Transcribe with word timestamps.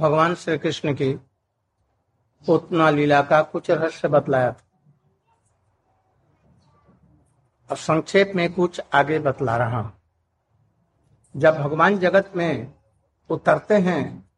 भगवान 0.00 0.34
श्री 0.34 0.58
कृष्ण 0.58 0.94
की 0.94 1.20
उतना 2.48 2.90
लीला 2.90 3.22
का 3.22 3.42
कुछ 3.42 3.70
रहस्य 3.70 4.08
बतलाया 4.08 4.52
था। 4.52 4.62
और 7.70 7.76
संक्षेप 7.76 8.32
में 8.34 8.52
कुछ 8.52 8.80
आगे 8.94 9.18
बतला 9.18 9.56
रहा 9.56 9.80
हूँ। 9.80 9.92
जब 11.36 11.54
भगवान 11.54 11.98
जगत 11.98 12.32
में 12.36 12.74
उतरते 13.30 13.74
हैं, 13.74 14.30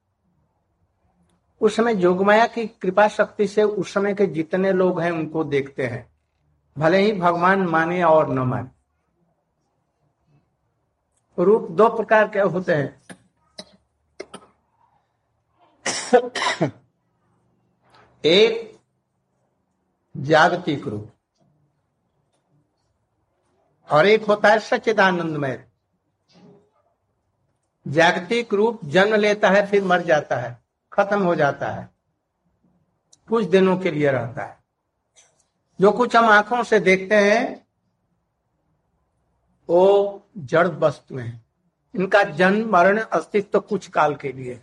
उस 1.61 1.76
समय 1.76 1.94
जोगमाया 1.94 2.46
की 2.46 2.66
कृपा 2.66 3.08
शक्ति 3.08 3.48
से 3.48 3.62
उस 3.62 3.94
समय 3.94 4.14
के 4.14 4.26
जितने 4.26 4.72
लोग 4.72 5.00
हैं 5.00 5.10
उनको 5.10 5.44
देखते 5.44 5.86
हैं। 5.86 6.12
भले 6.79 6.98
ही 6.98 7.12
भगवान 7.12 7.62
माने 7.62 8.02
और 8.02 8.30
न 8.30 8.38
माने। 8.38 8.70
रूप 11.44 11.70
दो 11.70 11.88
प्रकार 11.88 12.29
के 12.29 12.40
होते 12.40 12.74
हैं। 12.74 13.02
एक 18.25 18.79
जागतिक 20.16 20.86
रूप। 20.86 21.12
और 23.90 24.07
एक 24.07 24.25
होता 24.25 24.48
है 24.48 24.58
सच्चिदानंदमय 24.58 25.68
जागतिक 27.89 28.54
रूप 28.54 28.84
जन्म 28.84 29.14
लेता 29.14 29.50
है, 29.50 29.67
फिर 29.67 29.84
मर 29.84 30.00
जाता 30.00 30.36
है, 30.36 30.62
खत्म 30.93 31.22
हो 31.22 31.34
जाता 31.34 31.68
है। 31.68 31.90
कुछ 33.28 33.44
दिनों 33.44 33.78
के 33.78 33.91
लिए 33.91 34.11
रहता 34.11 34.44
है। 34.44 34.64
जो 35.81 35.92
कुछ 35.92 36.17
हम 36.17 36.25
आँखों 36.25 36.62
से 36.62 36.81
देखते 36.81 37.14
हैं, 37.14 37.67
वो 39.69 40.22
जड़ 40.39 40.69
वस्तु 40.69 41.19
हैं। 41.19 41.47
इनका 41.94 42.22
जन्म, 42.22 42.72
मरण, 42.72 43.00
अस्तित्व 43.00 43.48
तो 43.53 43.61
कुछ 43.61 43.89
काल 43.89 44.17
के 44.17 44.33
लिए 44.33 44.61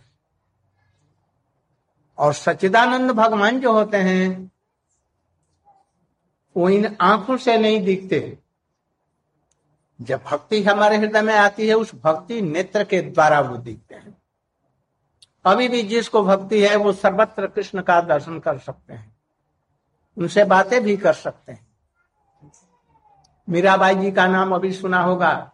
और 2.20 2.32
सच्चिदानंद 2.32 3.10
भगवान 3.10 3.60
जो 3.60 3.72
होते 3.72 3.96
हैं, 3.96 4.52
वो 6.56 6.68
इन 6.68 6.96
आँखों 7.00 7.36
से 7.36 7.58
नहीं 7.58 7.84
दिखते। 7.84 8.38
जब 10.00 10.22
भक्ति 10.22 10.62
हमारे 10.62 10.96
हृदय 10.96 11.22
में 11.22 11.34
आती 11.34 11.68
है, 11.68 11.74
उस 11.74 11.94
भक्ति 11.94 12.42
नेत्र 12.42 12.84
के 12.84 13.02
द्वारा 13.02 13.40
वो 13.40 13.56
दिखते 13.56 13.94
हैं। 13.94 14.22
अभी 15.44 15.68
भी 15.68 15.82
जिसको 15.82 16.24
भक्ति 16.24 16.62
है, 16.62 16.76
वो 16.76 16.92
सर्वत्र 16.92 17.46
कृष्ण 17.46 17.82
का 17.82 18.00
दर्शन 18.00 18.38
कर 18.38 18.58
सकते 18.58 18.92
हैं। 18.92 19.16
उनसे 20.18 20.44
बातें 20.44 20.82
भी 20.82 20.96
कर 20.96 21.12
सकते 21.12 21.52
हैं। 21.52 21.66
मीराबाई 23.48 23.94
जी 23.94 24.12
का 24.12 24.26
नाम 24.26 24.54
अभी 24.54 24.72
सुना 24.72 25.00
होगा। 25.02 25.52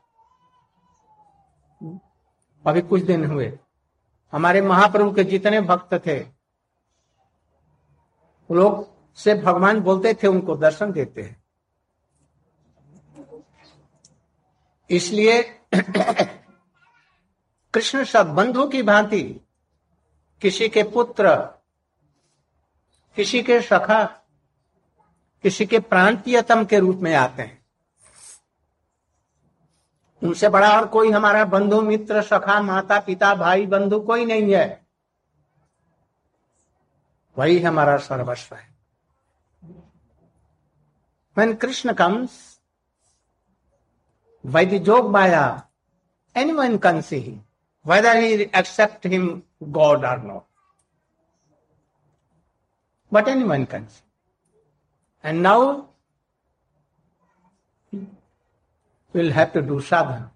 अभी 2.66 2.80
कुछ 2.80 3.02
दिन 3.02 3.24
हुए। 3.24 3.58
हमारे 4.32 4.60
महाप्रभु 4.60 5.12
के 5.12 5.24
जितने 5.24 5.60
भक्त 5.60 5.94
थे 5.94 6.35
लोग 8.50 8.88
से 9.16 9.34
भगवान 9.34 9.80
बोलते 9.80 10.14
थे, 10.14 10.26
उनको 10.26 10.56
दर्शन 10.56 10.92
देते 10.92 11.22
हैं। 11.22 11.42
इसलिए 14.90 15.60
कृष्ण 17.74 18.04
सब 18.04 18.34
बंधु 18.34 18.66
की 18.66 18.82
भांति, 18.82 19.40
किसी 20.40 20.68
के 20.68 20.82
पुत्र, 20.82 21.36
किसी 23.16 23.42
के 23.42 23.60
सखा, 23.60 24.04
किसी 25.42 25.66
के 25.66 25.78
प्रांतीयतम 25.78 26.64
के 26.64 26.78
रूप 26.78 26.96
में 26.96 27.14
आते 27.14 27.42
हैं। 27.42 27.66
उनसे 30.22 30.48
बड़ा 30.48 30.80
और 30.80 30.86
कोई 30.86 31.10
हमारा 31.10 31.44
बंधु, 31.44 31.80
मित्र, 31.80 32.22
सखा, 32.22 32.62
माता, 32.62 33.00
पिता, 33.00 33.34
भाई, 33.34 33.66
बंधु 33.66 34.00
कोई 34.00 34.24
नहीं 34.24 34.54
है। 34.54 34.85
वही 37.38 37.58
हमारा 37.60 37.96
सर्वस्व 38.08 38.54
है 38.54 38.64
When 41.38 41.58
Krishna 41.58 41.94
comes, 41.94 42.60
by 44.42 44.64
the 44.64 44.78
jog 44.78 45.10
maya, 45.10 45.64
anyone 46.34 46.78
can 46.78 47.02
see 47.02 47.20
him, 47.20 47.42
whether 47.82 48.18
he 48.18 48.48
accept 48.54 49.04
him 49.04 49.42
God 49.70 50.04
or 50.04 50.18
not. 50.18 50.46
But 53.10 53.28
anyone 53.28 53.66
can 53.66 53.86
see. 53.88 54.02
And 55.22 55.42
now 55.42 55.88
we'll 59.12 59.32
have 59.32 59.52
to 59.52 59.62
do 59.62 59.80
sadhana. 59.80 60.30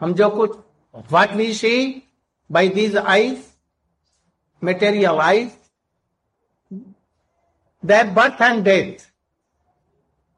हम 0.00 0.14
जो 0.14 0.30
कुछ 0.30 0.62
what 1.10 1.34
we 1.36 1.52
see 1.52 2.08
by 2.50 2.68
these 2.68 2.96
eyes, 2.96 3.53
material 4.60 5.20
eyes, 5.20 5.56
their 7.82 8.04
birth 8.06 8.40
and 8.40 8.64
death, 8.64 9.10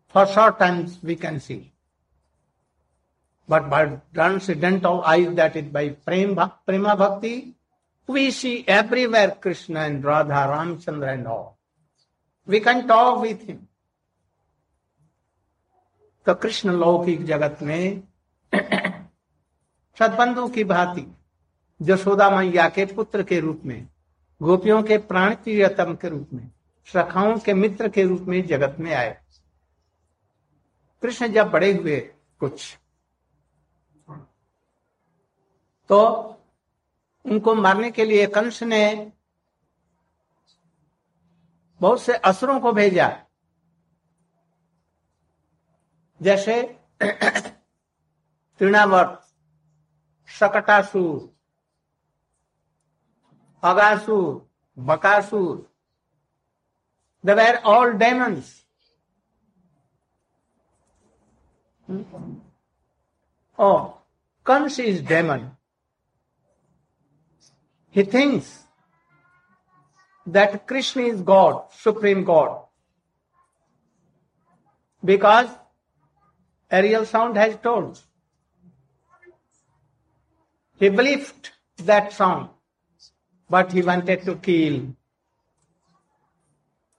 for 0.09 0.27
short 0.27 0.59
times 0.59 0.99
we 1.03 1.17
can 1.17 1.41
see. 1.41 1.73
But 3.49 3.71
by 3.71 4.01
transcendental 4.13 5.03
eyes, 5.03 5.35
that 5.35 5.55
is 5.57 5.67
by 5.67 5.91
prema, 5.91 6.55
prema 6.67 6.97
bhakti, 6.97 7.55
we 8.07 8.31
see 8.31 8.65
everywhere 8.67 9.37
Krishna 9.41 9.81
and 9.81 10.05
Radha, 10.05 10.49
Ramchandra 10.53 11.13
and 11.13 11.27
all. 11.27 11.59
We 12.47 12.61
can 12.61 12.87
talk 12.87 13.23
with 13.23 13.47
him. 13.47 13.69
तो 16.27 16.35
कृष्ण 16.35 16.71
लौकिक 16.71 17.25
जगत 17.27 17.59
में 17.63 18.03
सदबंधु 19.99 20.49
की 20.49 20.65
भांति 20.65 21.07
जशोदा 21.83 22.29
मैया 22.31 22.69
के 22.69 22.85
पुत्र 22.87 23.23
के 23.23 23.39
रूप 23.41 23.61
में 23.65 23.89
गोपियों 24.43 24.83
के 24.83 24.99
प्राण 24.99 25.35
प्रियतम 25.35 25.95
के 25.95 26.09
रूप 26.09 26.31
में 26.33 26.51
सखाओं 26.93 27.39
के 27.39 27.55
मित्र 27.55 27.89
के 27.89 28.03
रूप 28.03 28.21
में 28.21 28.47
जगत 28.47 28.77
में 28.81 28.95
आए। 28.95 29.23
कृष्ण 31.03 31.29
जब 31.29 31.51
बड़े 31.51 31.73
हुए 31.73 32.01
कुछ 32.41 32.79
तो 35.89 36.01
उनको 37.25 37.55
मारने 37.55 37.91
के 37.91 38.05
लिए 38.05 38.27
कंस 38.27 38.63
ने 38.63 39.13
बहुत 41.81 42.03
से 42.03 42.13
असुरों 42.13 42.61
को 42.61 42.73
भेजा। 42.73 43.27
जैसे 46.23 46.63
Trinavarta 48.59 49.23
Shakatasur 50.39 51.36
Agasur, 53.63 54.43
Bakasur. 54.79 55.65
They 57.25 57.35
were 57.35 57.61
all 57.65 57.93
demons. 57.93 58.63
Hmm? 61.87 62.03
Oh, 63.59 63.99
Kans 64.45 64.79
is 64.79 65.01
demon. 65.03 65.51
He 67.91 68.03
thinks 68.03 68.65
that 70.27 70.67
Krishna 70.67 71.03
is 71.03 71.23
God, 71.23 71.63
Supreme 71.73 72.25
God. 72.25 72.59
Because 75.05 75.49
Ariel 76.71 77.07
Sound 77.07 77.37
has 77.37 77.57
told. 77.57 77.99
He 80.79 80.89
believed 80.91 81.51
that 81.79 82.13
sound. 82.13 82.51
But 83.51 83.73
he 83.73 83.83
wanted 83.83 84.25
to 84.27 84.35
kill. 84.45 84.81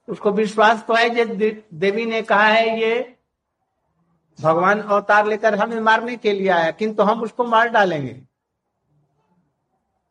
उसको 0.08 0.30
विश्वास 0.32 0.84
तो 0.86 0.94
है 0.94 1.24
देवी 1.74 2.04
ने 2.06 2.20
कहा 2.22 2.44
है 2.44 2.80
ये 2.80 3.16
भगवान 4.38 4.80
अवतार 4.80 5.26
लेकर 5.26 5.54
हमें 5.54 5.80
मारने 5.80 6.16
के 6.16 6.32
लिए 6.32 6.48
आया, 6.48 6.70
किंतु 6.70 7.02
हम 7.02 7.22
उसको 7.22 7.44
मार 7.44 7.68
डालेंगे। 7.68 8.20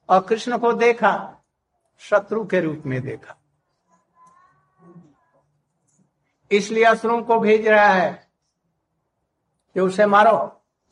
और 0.10 0.22
कृष्ण 0.22 0.58
को 0.58 0.74
देखा, 0.74 1.14
शत्रु 2.02 2.46
के 2.46 2.60
रूप 2.62 2.84
में 2.86 3.02
देखा। 3.02 3.36
इसलिए 6.52 6.84
असुरों 6.84 7.22
को 7.24 7.40
भेज 7.40 7.68
रहा 7.68 7.88
है 7.88 8.12
कि 9.76 9.80
उसे 9.80 10.06
मारो, 10.06 10.38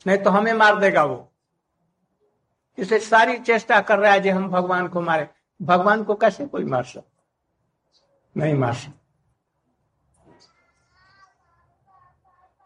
नहीं 0.06 0.18
तो 0.18 0.30
हमें 0.30 0.52
मार 0.52 0.78
देगा 0.80 1.04
वो। 1.04 1.28
इसे 2.78 2.98
सारी 3.00 3.38
चेष्टा 3.38 3.80
कर 3.80 3.98
रहा 3.98 4.12
है 4.12 4.20
जो 4.20 4.34
हम 4.34 4.48
भगवान 4.48 4.88
को 4.88 5.00
मारे। 5.00 5.28
भगवान 5.62 6.04
को 6.04 6.14
कैसे 6.14 6.46
कोई 6.46 6.64
मार 6.64 6.84
सकता 6.84 7.22
नहीं 8.36 8.54
मार 8.54 8.74
सकता 8.74 9.02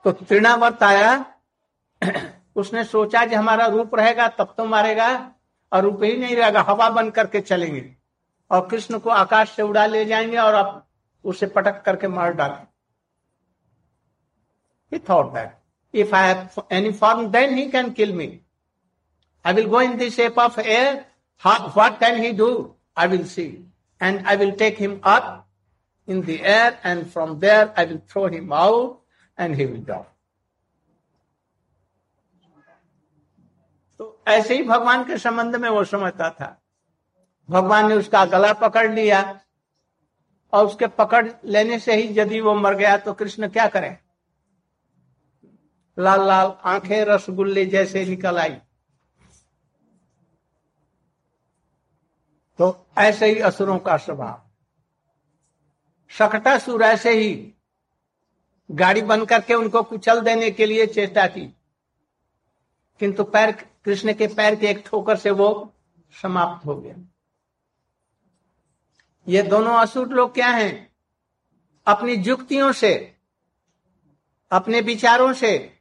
तो 0.04 0.12
तृणावर्त 0.12 0.82
आया 0.82 1.34
उसने 2.56 2.84
सोचा 2.84 3.26
कि 3.26 3.34
हमारा 3.34 3.66
रूप 3.66 3.94
रहेगा 3.94 4.28
तब 4.28 4.54
तो 4.56 4.64
मारेगा 4.64 5.10
और 5.72 5.82
रूप 5.82 6.02
ही 6.02 6.16
नहीं 6.16 6.36
रहेगा 6.36 6.62
हवा 6.62 6.88
बन 6.90 7.10
करके 7.10 7.40
चलेंगे 7.40 7.96
और 8.50 8.68
कृष्ण 8.68 8.98
को 8.98 9.10
आकाश 9.10 9.50
से 9.50 9.62
उड़ा 9.62 9.86
ले 9.86 10.04
जाएँगे 10.04 10.36
और 10.36 10.54
आप 10.54 10.88
उसे 11.24 11.46
पटक 11.46 11.82
करके 11.82 12.08
मार 12.08 12.32
डालें 12.32 12.66
thought 14.98 15.32
that 15.34 15.60
if 15.92 16.12
I 16.12 16.26
have 16.26 16.58
any 16.70 16.92
form, 16.92 17.30
then 17.30 17.56
he 17.56 17.68
can 17.68 17.92
kill 17.92 18.12
me. 18.12 18.42
I 19.44 19.52
will 19.52 19.68
go 19.68 19.78
in 19.78 19.96
the 19.96 20.10
shape 20.10 20.36
of 20.36 20.58
air 20.58 21.06
what 21.42 21.98
can 21.98 22.22
he 22.22 22.32
do? 22.32 22.74
I 23.00 23.06
will 23.06 23.26
see. 23.26 23.50
And 24.00 24.26
I 24.26 24.36
will 24.36 24.52
take 24.62 24.78
him 24.78 25.00
up 25.02 25.26
in 26.08 26.22
the 26.22 26.38
air, 26.42 26.78
and 26.84 27.10
from 27.10 27.38
there 27.40 27.72
I 27.76 27.84
will 27.84 28.02
throw 28.06 28.26
him 28.28 28.52
out, 28.52 29.00
and 29.38 29.56
he 29.56 29.66
will 29.66 29.84
die. 29.90 30.06
तो 34.00 34.22
ऐसे 34.28 34.54
ही 34.56 34.62
भगवान 34.62 35.04
के 35.04 35.16
संबंध 35.18 35.56
में 35.56 35.68
वो 35.68 35.84
समझता 35.84 36.30
था 36.30 36.56
भगवान 37.48 37.88
ने 37.88 37.94
उसका 37.94 38.24
गला 38.34 38.52
पकड़ 38.60 38.90
लिया 38.92 39.20
और 40.52 40.66
उसके 40.66 40.86
पकड़ 41.00 41.26
लेने 41.44 41.78
से 41.78 41.94
ही 41.96 42.08
यदि 42.18 42.40
वो 42.40 42.54
मर 42.54 42.74
गया 42.74 42.96
तो 43.06 43.12
कृष्ण 43.14 43.48
क्या 43.48 43.66
करें 43.74 43.96
लाल 45.98 46.26
लाल 46.26 46.54
आँखें 46.72 47.04
रसगुल्ले 47.04 47.64
जैसे 47.66 48.04
निकल 48.06 48.38
आई 48.38 48.56
तो 52.60 52.86
ऐसे 52.98 53.26
ही 53.26 53.40
असुरों 53.40 53.78
का 53.78 53.96
स्वभाव। 53.96 54.42
सुर 56.58 56.82
ऐसे 56.82 57.10
ही 57.10 57.54
गाड़ी 58.70 59.02
बन 59.02 59.24
करके 59.24 59.54
उनको 59.54 59.82
कुचल 59.82 60.20
देने 60.20 60.50
के 60.50 60.66
लिए 60.66 60.86
चेष्टा 60.86 61.26
की। 61.26 61.56
किंतु 62.98 63.24
पैर, 63.24 63.50
कृष्ण 63.84 64.12
के 64.12 64.26
पैर 64.26 64.54
के 64.54 64.66
एक 64.68 64.82
ठोकर 64.86 65.16
से 65.16 65.30
वो 65.30 65.74
समाप्त 66.22 66.66
हो 66.66 66.76
गया। 66.76 66.94
ये 69.28 69.42
दोनों 69.42 69.74
असुर 69.74 70.08
लोग 70.08 70.34
क्या 70.34 70.48
हैं? 70.48 70.92
अपनी 71.86 72.16
जुक्तियों 72.16 72.72
से, 72.72 73.16
अपने 74.50 74.80
विचारों 74.80 75.32
से 75.32 75.78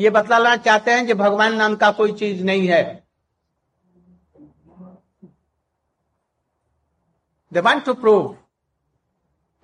ये 0.00 0.10
बतलाना 0.10 0.56
चाहते 0.56 0.90
हैं 0.90 1.06
कि 1.06 1.14
भगवान 1.14 1.54
नाम 1.54 1.76
का 1.76 1.90
कोई 1.92 2.12
चीज़ 2.12 2.44
नहीं 2.44 2.68
है। 2.68 3.03
They 7.54 7.60
want 7.60 7.84
to 7.84 7.94
prove 7.94 8.36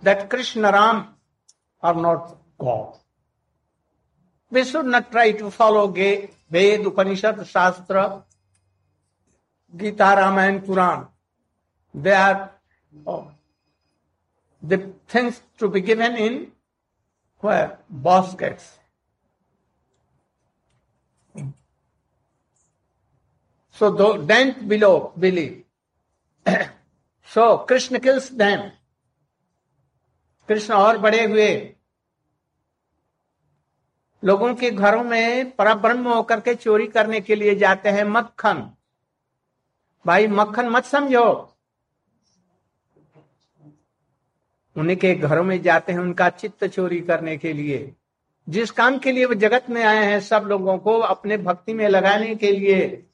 that 0.00 0.30
Krishna 0.30 0.70
Ram 0.70 1.08
are 1.82 1.94
not 1.94 2.36
God. 2.56 2.94
We 4.48 4.64
should 4.64 4.86
not 4.86 5.10
try 5.10 5.32
to 5.32 5.50
follow 5.50 5.88
Ved, 5.88 6.86
Upanishad, 6.86 7.44
Shastra, 7.44 8.24
Gita, 9.76 10.14
Ramayana, 10.18 10.60
Puran. 10.60 11.08
They 11.92 12.12
are 12.12 12.52
oh, 13.04 13.32
the 14.62 14.92
things 15.08 15.42
to 15.58 15.68
be 15.68 15.80
given 15.80 16.14
in 16.14 16.52
where? 17.38 17.78
Baskets. 17.88 18.78
So 23.72 23.92
don't 23.96 24.68
below 24.68 25.12
believe. 25.18 25.64
So 27.34 27.56
Krishna 27.56 27.98
kills 27.98 28.32
them 28.32 28.60
Krishna 30.48 30.74
और 30.74 30.98
बड़े 30.98 31.24
हुए। 31.26 31.74
लोगों 34.24 34.54
के 34.54 34.70
घरों 34.70 35.04
में 35.04 35.50
पर 35.50 35.74
ब्रह्म 35.74 36.08
होकर 36.08 36.40
के 36.40 36.54
चोरी 36.54 36.86
करने 36.86 37.20
के 37.20 37.34
लिए 37.34 37.54
जाते 37.54 37.88
हैं 37.88 38.04
मक्खन। 38.04 38.70
भाई, 40.06 40.26
मक्खन 40.26 40.68
मत 40.68 40.84
समझो। 40.84 41.56
उन्हीं 44.76 44.96
के 44.96 45.14
घरों 45.14 45.44
में 45.44 45.62
जाते 45.62 45.92
हैं 45.92 45.98
उनका 45.98 46.28
चित्त 46.28 46.64
चोरी 46.64 47.00
करने 47.00 47.36
के 47.36 47.52
लिए। 47.52 47.94
जिस 48.48 48.70
काम 48.70 48.98
के 48.98 49.12
लिए 49.12 49.24
वो 49.24 49.34
जगत 49.34 49.66
में 49.70 49.84
आए 49.84 50.06
हैं, 50.06 50.20
सब 50.20 50.42
लोगों 50.46 50.78
को 50.78 50.98
अपने 50.98 51.36
भक्ति 51.36 51.74
में 51.74 51.88
लगाने 51.88 52.34
के 52.34 52.52
लिए। 52.52 53.06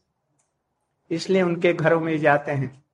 इसलिए 1.10 1.42
उनके 1.42 1.72
घरों 1.72 2.00
में 2.00 2.18
जाते 2.18 2.52
हैं। 2.52 2.85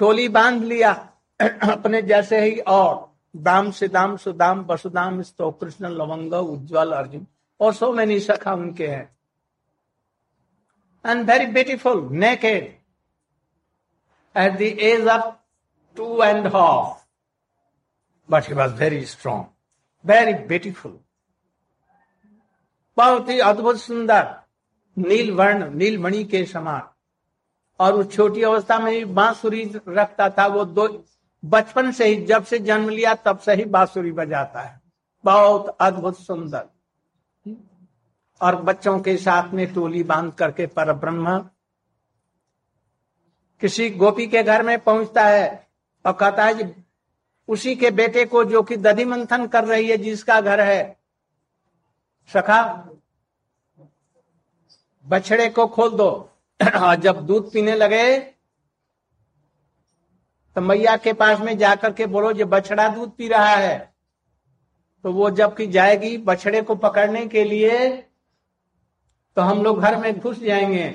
टोली 0.00 0.28
बाँध 0.28 0.62
लिया, 0.62 0.92
अपने 1.72 2.02
जैसे 2.02 2.40
ही, 2.40 2.58
और 2.58 3.16
दाम 3.36 3.70
से 3.70 3.88
दाम, 3.88 4.16
सुदाम 4.16 4.64
वसुदाम 4.64 5.22
स्तो 5.22 5.50
कृष्ण 5.50 5.88
लवंग, 5.88 6.32
उज्जवल 6.32 6.92
अर्जुन, 6.92 7.26
और 7.60 7.74
सो 7.74 7.92
मैनी 7.92 8.20
सखा 8.20 8.54
उनके 8.54 8.86
हैं। 8.86 9.16
And 11.06 11.30
very 11.30 11.46
beautiful 11.46 12.08
naked 12.12 12.64
at 14.36 14.52
the 14.52 14.62
age 14.62 15.06
of 15.08 15.34
two 15.96 16.22
and 16.22 16.46
half 16.46 16.98
but 18.28 18.48
he 18.48 18.54
was 18.54 18.74
very 18.74 19.04
strong 19.04 19.46
very 20.04 20.32
beautiful 20.32 20.98
बहुत 22.96 23.28
ही 23.28 23.38
अद्भुत, 23.40 23.80
सुंदर 23.80 24.34
नील 24.98 25.30
वर्ण 25.30 25.74
नीलमणि 25.74 26.24
के 26.24 26.44
समान। 26.44 26.82
और 27.80 27.94
उस 27.94 28.12
छोटी 28.12 28.42
अवस्था 28.42 28.78
में 28.78 28.92
ही 28.92 29.04
बांसुरी 29.04 29.72
रखता 29.88 30.30
था, 30.30 30.46
वो 30.46 30.64
दो, 30.64 31.04
बचपन 31.44 31.92
से 31.92 32.04
ही, 32.04 32.26
जब 32.26 32.44
से 32.44 32.58
जन्म 32.58 32.88
लिया, 32.88 33.14
तब 33.14 33.38
से 33.38 33.54
ही 33.54 33.64
बांसुरी 33.64 34.12
बजाता 34.12 34.60
है। 34.60 34.80
बहुत 35.24 35.76
अद्भुत 35.80 36.18
सुंदर। 36.18 36.64
और 38.42 38.56
बच्चों 38.56 39.00
के 39.00 39.16
साथ 39.16 39.50
में 39.50 39.74
टोली 39.74 40.02
बाँध 40.02 40.32
करके 40.32 40.66
पर 40.66 40.92
ब्रह्म 40.92 41.38
किसी 43.60 43.90
गोपी 43.90 44.26
के 44.26 44.42
घर 44.42 44.62
में 44.62 44.78
पहुँचता 44.78 45.24
है 45.24 45.68
और 46.06 46.12
कहता 46.12 46.44
है 46.44 46.54
कि 46.54 46.84
उसी 47.48 47.76
के 47.76 47.90
बेटे 47.90 48.24
को 48.24 48.44
जो 48.44 48.62
कि 48.62 48.76
दधि 48.76 49.04
मंथन 49.04 49.46
कर 49.46 49.64
रही 49.64 49.90
है, 49.90 49.96
जिसका 49.96 50.40
घर 50.40 50.60
है, 50.60 50.96
सखा, 52.32 52.88
बछड़े 55.06 55.48
को 55.48 55.66
खोल 55.66 55.90
दो। 55.90 56.29
जब 56.96 57.20
दूध 57.26 57.52
पीने 57.52 57.74
लगे 57.74 58.18
तो 60.56 60.60
मैया 60.60 60.96
के 60.96 61.12
पास 61.12 61.40
में 61.40 61.56
जाकर 61.58 61.92
के 61.92 62.06
बोलो 62.06 62.32
जो 62.32 62.46
बछड़ा 62.46 62.88
दूध 62.88 63.16
पी 63.16 63.28
रहा 63.28 63.54
है। 63.54 63.78
तो 65.04 65.12
वो 65.12 65.30
जबकि 65.30 65.66
जाएगी 65.66 66.16
बछड़े 66.18 66.62
को 66.62 66.74
पकड़ने 66.74 67.26
के 67.26 67.44
लिए 67.44 67.88
तो 69.36 69.42
हम 69.42 69.62
लोग 69.62 69.80
घर 69.80 69.96
में 69.96 70.18
घुस 70.18 70.38
जाएँगे 70.38 70.88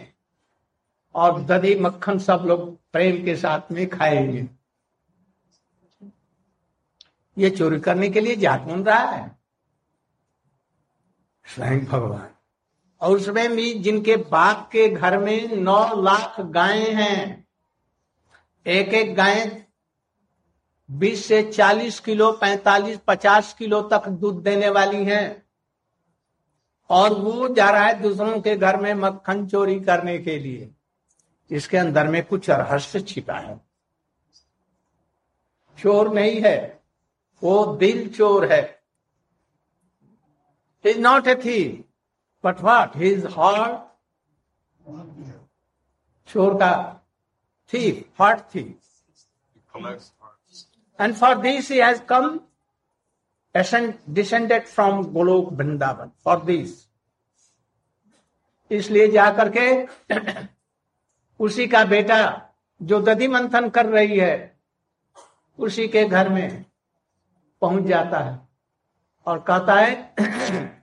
और 1.16 1.42
दधी 1.42 1.76
मक्खन 1.80 2.20
सब 2.20 2.44
लोग 2.46 2.70
प्रेम 2.92 3.24
के 3.26 3.36
साथ 3.36 3.72
में 3.72 3.88
खाएँगे। 3.90 4.48
ये 7.38 7.50
चोरी 7.50 7.80
करने 7.80 8.10
के 8.10 8.22
लिए 8.22 8.36
जा 8.36 8.56
कौन 8.58 8.84
रहा 8.84 9.10
है। 9.10 9.38
स्वयं 11.46 11.86
भगवान। 11.86 12.35
और 13.06 13.18
उसमें 13.18 13.56
भी 13.56 13.74
जिनके 13.74 14.16
बाप 14.16 14.70
के 14.72 14.90
घर 14.90 15.18
में 15.18 15.56
नौ 15.56 16.02
लाख 16.02 16.42
गायें 16.42 16.94
हैं। 16.94 17.48
एक 18.68 18.88
एक 18.88 19.16
गाय 19.16 19.66
बीस 20.92 21.26
से 21.26 21.44
चालीस 21.44 22.00
किलो, 22.00 22.32
पैंतालीस, 22.32 23.00
पचास 23.08 23.54
किलो 23.54 23.82
तक 23.82 24.08
दूध 24.08 24.44
देने 24.44 24.70
वाली 24.70 25.06
हैं। 25.06 25.46
और 26.90 27.14
वो 27.14 27.48
जा 27.48 27.70
रहा 27.70 27.86
है 27.86 28.02
दूसरों 28.02 28.42
के 28.42 28.56
घर 28.56 28.78
में 28.78 28.94
मक्खन 28.94 29.48
चोरी 29.48 29.80
करने 29.80 30.18
के 30.20 30.40
लिए। 30.40 30.72
इसके 31.52 31.78
अंदर 31.78 32.08
में 32.08 32.26
कुछ 32.26 32.50
रहस्य 32.50 33.02
छिपा 33.02 33.34
है। 33.34 33.62
चोर 35.80 36.14
नहीं 36.14 36.42
है, 36.42 36.84
वो 37.44 37.76
दिल 37.76 38.14
चोर 38.14 38.54
है। 38.54 38.84
इज़ 40.86 41.00
नॉट 41.00 41.28
ए 41.28 41.36
थी 41.36 41.85
बट 42.46 42.62
वॉट 42.62 42.98
हिज 42.98 43.26
हॉट 43.26 43.94
चोर 46.28 46.54
का 46.54 47.02
थी 47.74 48.12
हॉट 48.20 48.40
थी 48.40 48.80
and 51.00 51.16
for 51.16 51.38
this 51.38 51.72
he 51.72 51.80
has 51.80 52.02
come 52.02 52.40
descended 54.10 54.68
from 54.68 55.04
Golok 55.04 55.54
Vrindavan 55.54 56.12
for 56.24 56.44
this 56.44 56.86
इसलिए 58.72 59.12
जाकर 59.12 59.52
के 59.58 59.88
उसी 61.40 61.68
का 61.68 61.86
बेटा 61.86 62.42
जो 62.82 63.02
दधि 63.02 63.28
मंथन 63.28 63.70
कर 63.70 63.86
रही 63.86 64.20
है, 64.20 64.60
उसी 65.60 65.88
के 65.88 66.06
घर 66.06 66.30
में 66.30 66.66
पहुँच 67.62 67.84
जाता 67.84 68.20
है। 68.20 68.48
और 69.28 69.40
कहता 69.40 69.74
है 69.74 70.16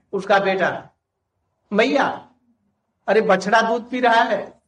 उसका 0.13 0.39
बेटा 0.39 0.89
मैया, 1.73 2.29
अरे 3.07 3.21
बछड़ा 3.21 3.61
दूध 3.61 3.89
पी 3.89 3.99
रहा 3.99 4.21
है। 4.21 4.61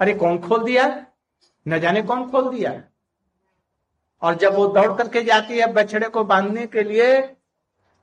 अरे 0.00 0.14
कौन 0.14 0.38
खोल 0.38 0.64
दिया? 0.64 1.06
न 1.68 1.78
जाने 1.78 2.02
कौन 2.02 2.30
खोल 2.30 2.50
दिया। 2.50 2.82
और 4.22 4.34
जब 4.34 4.54
वो 4.54 4.66
दौड़ 4.66 4.98
करके 4.98 5.22
जाती 5.22 5.58
है 5.58 5.72
बछड़े 5.72 6.08
को 6.08 6.24
बांधने 6.24 6.66
के 6.66 6.82
लिए, 6.82 7.22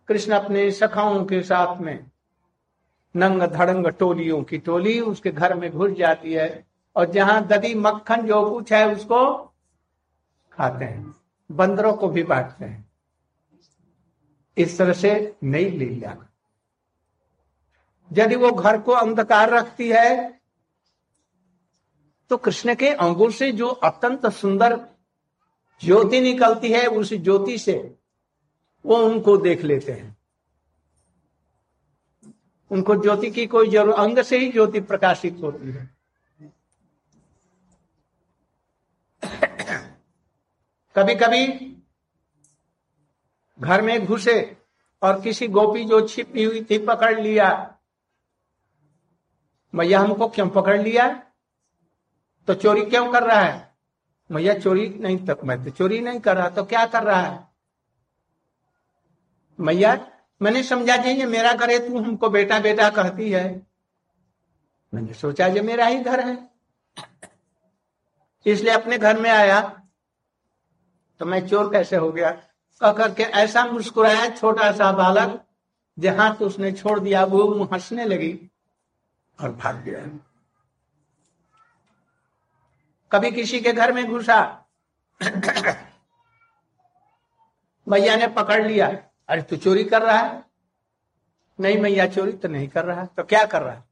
कृष्ण 0.07 0.33
अपने 0.33 0.71
सखाओं 0.71 1.25
के 1.25 1.41
साथ 1.41 1.77
में 1.77 2.11
नंग 3.15 3.43
धड़ंग 3.43 3.87
टोलियों 3.87 4.43
की 4.43 4.57
टोली 4.57 4.99
उसके 4.99 5.31
घर 5.31 5.53
में 5.53 5.71
घुस 5.71 5.91
जाती 5.91 6.33
है 6.33 6.67
और 6.95 7.05
जहाँ 7.05 7.47
ददी 7.47 7.75
मक्खन 7.75 8.27
जो 8.27 8.49
कुछ 8.49 8.73
है 8.73 8.95
उसको 8.95 9.53
खाते 10.51 10.85
हैं, 10.85 11.15
बंदरों 11.51 11.93
को 11.93 12.07
भी 12.07 12.23
बांटते 12.23 12.65
हैं। 12.65 12.91
इस 14.57 14.77
तरह 14.77 14.93
से 14.93 15.35
नई 15.43 15.69
लीला। 15.69 16.15
यदि 18.11 18.35
वो 18.35 18.51
घर 18.51 18.81
को 18.81 18.91
अंधकार 18.91 19.49
रखती 19.49 19.89
है 19.89 20.39
तो 22.31 22.37
कृष्ण 22.37 22.75
के 22.75 22.89
अंगुल 22.89 23.31
से 23.31 23.51
जो 23.51 23.67
अत्यंत 23.67 24.25
सुंदर 24.27 24.79
ज्योति 25.81 26.19
निकलती 26.21 26.71
है, 26.71 26.85
उस 26.87 27.13
ज्योति 27.13 27.57
से 27.57 27.95
वो 28.85 28.95
उनको 28.97 29.37
देख 29.37 29.63
लेते 29.63 29.91
हैं। 29.91 30.17
उनको 32.71 32.95
ज्योति 32.95 33.31
की 33.31 33.45
कोई 33.47 33.69
ज़रूरत, 33.69 33.95
अंग 33.95 34.19
से 34.19 34.37
ही 34.37 34.51
ज्योति 34.51 34.79
प्रकाशित 34.79 35.37
होती 35.41 35.71
है। 35.71 35.89
कभी 40.95 41.15
कभी 41.15 41.47
घर 43.59 43.81
में 43.81 44.05
घुसे 44.05 44.57
और 45.01 45.21
किसी 45.21 45.47
गोपी 45.47 45.85
जो 45.85 46.07
छिपी 46.07 46.43
हुई 46.43 46.65
थी 46.69 46.77
पकड़ 46.77 47.19
लिया 47.19 47.74
मैया 49.75 49.99
हमको 49.99 50.27
क्यों 50.27 50.49
पकड़ 50.49 50.81
लिया? 50.81 51.23
तो 52.47 52.53
चोरी 52.53 52.81
क्यों 52.81 53.11
कर 53.11 53.23
रहा 53.23 53.39
है? 53.39 53.75
मैया 54.31 54.53
चोरी 54.53 54.89
नहीं 54.89 55.25
तक 55.25 55.39
मैं 55.43 55.63
तो 55.63 55.69
चोरी 55.69 56.01
नहीं 56.01 56.19
कर 56.19 56.37
रहा 56.37 56.49
तो 56.49 56.63
क्या 56.63 56.85
कर 56.85 57.03
रहा 57.03 57.21
है? 57.21 57.47
मैया, 59.59 60.07
मैंने 60.41 60.63
समझा 60.63 60.97
जी, 60.97 61.09
ये 61.09 61.25
मेरा 61.25 61.53
घर 61.53 61.69
है, 61.69 61.87
तू 61.87 61.99
हमको 61.99 62.29
बेटा 62.29 62.59
बेटा 62.59 62.89
कहती 62.89 63.31
है। 63.31 63.67
मैंने 64.93 65.13
सोचा 65.13 65.49
जो 65.49 65.63
मेरा 65.63 65.85
ही 65.85 65.99
घर 65.99 66.19
है। 66.19 66.49
इसलिए 68.45 68.73
अपने 68.73 68.97
घर 68.97 69.19
में 69.19 69.29
आया। 69.29 69.81
तो 71.19 71.25
मैं 71.25 71.47
चोर 71.47 71.71
कैसे 71.71 71.95
हो 71.95 72.11
गया? 72.11 72.31
कह 72.81 72.91
करके 72.91 73.23
ऐसा 73.23 73.65
मुस्कुराया 73.65 74.29
छोटा 74.29 74.71
सा 74.71 74.91
बालक, 74.91 75.45
जहाँ 75.99 76.35
तो 76.35 76.45
उसने 76.45 76.71
छोड़ 76.71 76.99
दिया, 76.99 77.25
वो 77.25 77.63
हंसने 77.63 78.05
लगी। 78.05 78.51
और 79.41 79.51
भाग 79.51 79.75
गया। 79.75 80.19
कभी 83.11 83.31
किसी 83.31 83.59
के 83.61 83.73
घर 83.73 83.93
में 83.93 84.07
घुसा। 84.07 84.65
मैया 87.87 88.15
ने 88.15 88.27
पकड़ 88.27 88.67
लिया। 88.67 89.03
अरे 89.27 89.41
तू 89.41 89.57
चोरी 89.57 89.83
कर 89.83 90.01
रहा 90.01 90.17
है? 90.17 90.45
नहीं 91.59 91.77
मैया, 91.77 92.07
चोरी 92.07 92.31
तो 92.31 92.47
नहीं 92.47 92.67
कर 92.67 92.85
रहा। 92.85 93.05
तो 93.05 93.23
क्या 93.23 93.45
कर 93.45 93.61
रहा 93.61 93.83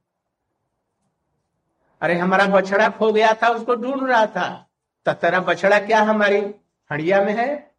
अरे 2.00 2.18
हमारा 2.18 2.46
बछड़ा 2.46 2.88
खो 2.88 3.12
गया 3.12 3.32
था, 3.34 3.48
उसको 3.48 3.74
ढूंढ 3.74 4.10
रहा 4.10 4.26
था। 4.26 4.70
तो 5.06 5.12
तेरा 5.12 5.40
बछड़ा 5.40 5.78
क्या 5.78 6.02
हमारी 6.02 6.54
हड़िया 6.92 7.24
में 7.24 7.32
है? 7.32 7.74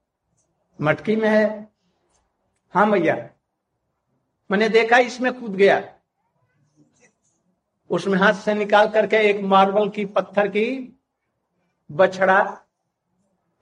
मटकी 0.82 1.16
में 1.16 1.30
है? 1.30 1.70
हाँ 2.74 2.86
मैया। 2.86 3.30
मैंने 4.52 4.70
देखा 4.70 4.98
इसमें 4.98 5.40
कूद 5.40 5.56
गया। 5.56 5.95
उसमें 7.90 8.18
हाथ 8.20 8.34
से 8.34 8.54
निकाल 8.54 8.90
करके 8.90 9.18
एक 9.30 9.42
मार्बल 9.44 9.90
की 9.90 10.06
पत्थर 10.06 10.48
की 10.48 10.68
बछड़ा 11.90 12.44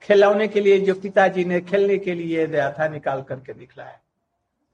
खिलौने 0.02 0.48
के 0.48 0.60
लिए, 0.60 0.78
जो 0.80 0.94
पिताजी 0.94 1.44
ने 1.44 1.60
खेलने 1.60 1.98
के 1.98 2.14
लिए 2.14 2.46
दिया 2.46 2.70
था, 2.72 2.88
निकाल 2.88 3.22
करके 3.22 3.52
दिखलाया 3.52 3.98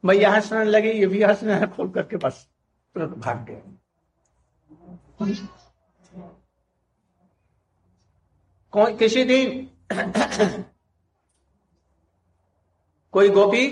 मैया 0.04 0.30
हंसने 0.30 0.64
लगी, 0.64 0.90
ये 0.90 1.07
भी 1.07 1.23
हंसने 1.23 1.66
खोल 1.66 1.90
करके 1.90 2.16
बस 2.16 2.47
तुरंत 2.95 3.16
भाग 3.19 3.45
गए 3.45 3.62
कोई 8.73 8.95
किसी 8.97 9.25
दिन 9.25 9.66
कोई 13.14 13.28
गोपी 13.28 13.66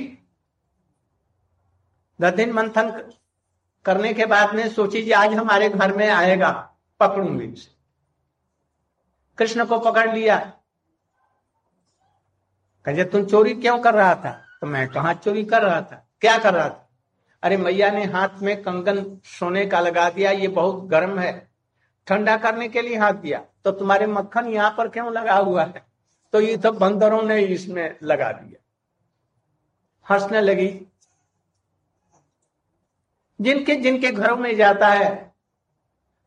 दिन 2.21 2.53
मंथन 2.53 2.91
करने 3.89 4.15
के 4.15 4.27
बाद 4.27 4.55
में 4.55 4.69
सोची 4.69 5.03
जी, 5.03 5.11
आज 5.11 5.35
हमारे 5.35 5.69
घर 5.69 5.97
में 5.97 6.09
आएगा, 6.09 6.75
पकड़ूँगी 7.01 7.53
उसे। 7.53 7.73
कृष्ण 9.39 9.65
को 9.65 9.79
पकड़ 9.79 10.15
लिया। 10.15 10.53
कहे 12.85 13.05
तुम 13.05 13.25
चोरी 13.25 13.55
क्यों 13.55 13.79
कर 13.79 13.95
रहा 13.95 14.15
था? 14.15 14.45
तो 14.61 14.67
मैं 14.67 14.89
कहा 14.89 15.13
चोरी 15.13 15.45
कर 15.45 15.63
रहा 15.63 15.81
था? 15.81 16.09
क्या 16.21 16.39
कर 16.39 16.55
रहा 16.55 16.69
था? 16.69 16.91
अरे, 17.43 17.57
मैया 17.57 17.91
ने 17.91 18.05
हाथ 18.05 18.29
में 18.43 18.63
कंगन 18.63 19.21
सोने 19.25 19.67
का 19.67 19.81
लगा 19.81 20.11
दिया, 20.11 20.31
ये 20.31 20.49
बहुत 20.49 20.85
गर्म 20.85 21.19
है। 21.19 21.49
ठंडा 22.07 22.37
करने 22.37 22.69
के 22.69 22.83
लिए 22.83 22.97
हाथ 22.97 23.13
दिया। 23.13 23.45
तो 23.65 23.73
तुम्हारे 23.73 24.07
मक्खन 24.07 24.47
यहाँ 24.47 24.75
पर 24.79 24.89
क्यों 24.89 25.13
लगा 25.13 25.35
हुआ 25.35 25.65
है? 25.65 25.87
तो 26.33 26.41
ये 26.41 26.57
तो 26.57 26.73
बंदरों 26.73 27.23
ने 27.23 27.41
इसमें 27.41 27.97
लगा 28.03 28.33
दिया। 28.33 28.65
हंसने 30.15 30.41
लगी। 30.41 30.87
जिनके 33.41 33.75
जिनके 33.75 34.11
घरों 34.11 34.37
में 34.37 34.57
जाता 34.57 34.89
है, 34.89 35.35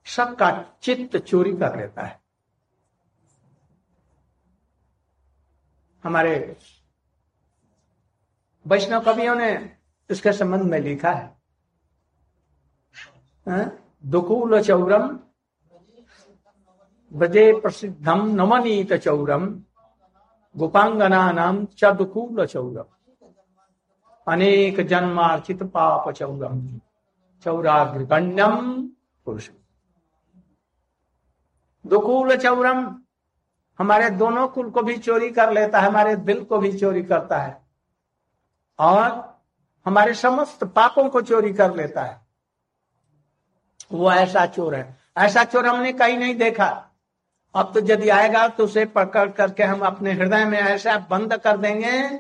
सबका 0.06 0.78
चित्त 0.82 1.18
चोरी 1.18 1.54
कर 1.58 1.78
लेता 1.78 2.02
है। 2.02 2.22
हमारे 6.04 6.56
वैष्णव 8.68 9.04
कवियों 9.04 9.36
ने 9.36 9.78
इसके 10.10 10.32
संबंध 10.34 10.62
में 10.62 10.80
लिखा 10.80 11.12
है। 11.12 11.42
हाँ? 13.48 13.78
दुकूल 14.06 14.62
चौरम 14.62 15.20
ब्रजे 17.14 17.60
प्रसिद्धम 17.60 18.28
नवनीत 18.28 18.94
चौरम 18.94 19.46
गोपांगना 20.58 21.32
नाम 21.32 21.66
च 21.66 21.86
दुकूल 21.86 22.46
चौरम। 22.46 22.86
अनेक 24.28 24.88
जन्मार्चित 24.88 25.64
पाप 25.64 26.12
चौरम। 26.12 26.82
चौराग्रगण्यम 27.44 28.88
पुरुष 29.26 29.50
दुकूल 31.88 32.38
चौरम, 32.38 33.02
हमारे 33.80 34.10
दोनों 34.10 34.48
कुल 34.48 34.70
को 34.70 34.82
भी 34.82 34.98
चोरी 34.98 35.30
कर 35.30 35.54
लेता 35.54 35.80
है, 35.80 35.88
हमारे 35.88 36.16
दिल 36.16 36.44
को 36.44 36.58
भी 36.58 36.78
चोरी 36.78 37.04
करता 37.04 37.38
है। 37.38 37.62
और 38.80 39.40
हमारे 39.86 40.14
समस्त 40.14 40.64
पापों 40.64 41.10
को 41.10 41.22
चोरी 41.22 41.54
कर 41.54 41.76
लेता 41.76 42.04
है। 42.04 42.22
वो 43.92 44.12
ऐसा 44.12 44.46
चोर 44.46 44.76
है। 44.76 44.98
ऐसा 45.18 45.44
चोर 45.44 45.68
हमने 45.68 45.94
कहीं 45.94 46.18
नहीं 46.18 46.36
देखा। 46.36 46.90
अब 47.56 47.74
तो 47.74 47.80
यदि 47.80 48.10
आएगा 48.10 48.48
तो 48.48 48.64
उसे 48.64 48.86
पकड़ 48.86 49.30
करके 49.30 49.64
हम 49.64 49.80
अपने 49.80 50.12
हृदय 50.12 50.46
में 50.46 50.60
ऐसा 50.60 50.98
बंद 50.98 51.38
कर 51.38 51.58
देंगे, 51.58 52.20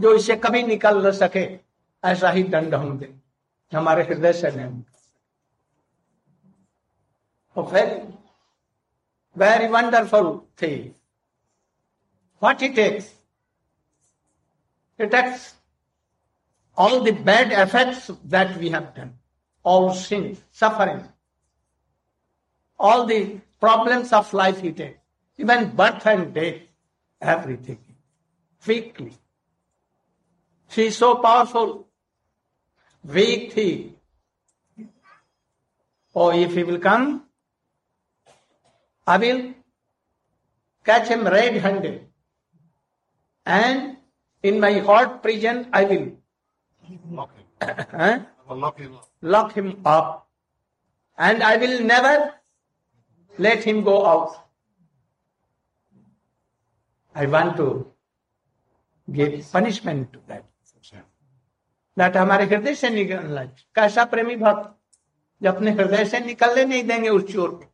जो 0.00 0.14
इसे 0.14 0.36
कभी 0.36 0.62
निकल 0.62 1.06
न 1.06 1.10
सके। 1.10 1.58
ऐसा 2.04 2.30
ही 2.30 2.42
दंड 2.42 2.74
हम 2.74 2.98
देंगे 2.98 3.23
हमारे 3.73 4.03
हृदय 4.03 4.33
से 4.33 4.51
नहीं 4.51 4.83
फिर 7.71 7.87
very 9.35 9.69
wonderful 9.69 10.47
thing. 10.57 10.95
What 12.39 12.61
it 12.61 12.75
takes? 12.75 13.13
It 14.97 15.11
takes 15.11 15.53
all 16.75 17.01
the 17.03 17.11
bad 17.11 17.51
effects 17.51 18.11
that 18.25 18.57
we 18.57 18.69
have 18.69 18.95
done, 18.95 19.13
all 19.63 19.93
sin, 19.93 20.37
suffering, 20.51 21.03
all 22.77 23.05
the 23.05 23.39
problems 23.59 24.13
of 24.13 24.33
life 24.33 24.61
he 24.61 24.71
takes, 24.71 24.99
even 25.37 25.69
birth 25.75 26.05
and 26.05 26.33
death, 26.33 26.61
everything, 27.21 27.79
weakly. 28.65 29.13
She 30.69 30.87
is 30.87 30.97
so 30.97 31.15
powerful, 31.15 31.87
weak 33.04 33.52
thing. 33.52 33.90
or 36.14 36.32
if 36.32 36.54
he 36.54 36.62
will 36.62 36.78
come, 36.78 37.24
I 39.06 39.18
will 39.18 39.54
catch 40.84 41.08
him 41.08 41.26
red 41.26 41.56
handed. 41.56 42.06
And 43.44 43.96
in 44.42 44.60
my 44.60 44.78
hot 44.78 45.22
prison, 45.22 45.66
I 45.72 45.84
will 45.84 46.12
lock 47.10 47.30
him. 47.36 47.46
huh? 47.90 48.20
lock 48.48 48.78
him 48.78 48.96
lock 49.22 49.52
him 49.54 49.80
up. 49.84 50.28
And 51.16 51.42
I 51.42 51.56
will 51.56 51.82
never 51.82 52.34
let 53.38 53.64
him 53.64 53.82
go 53.82 54.06
out. 54.06 54.46
I 57.14 57.26
want 57.26 57.56
to 57.56 57.86
give 59.12 59.52
punishment 59.52 60.12
to 60.12 60.20
that. 60.28 60.44
That 61.96 62.16
हमारे 62.16 62.44
हृदय 62.44 62.74
से 62.74 62.90
निकलना 62.90 63.44
कैसा 63.74 64.04
प्रेमी 64.04 64.36
भक्त 64.36 64.74
जो 65.42 65.52
अपने 65.52 65.70
हृदय 65.70 66.04
से 66.04 66.20
निकलने 66.20 66.64
नहीं 66.64 66.82
देंगे 66.84 67.08
उस 67.08 67.32
चोर 67.32 67.50
को। 67.50 67.64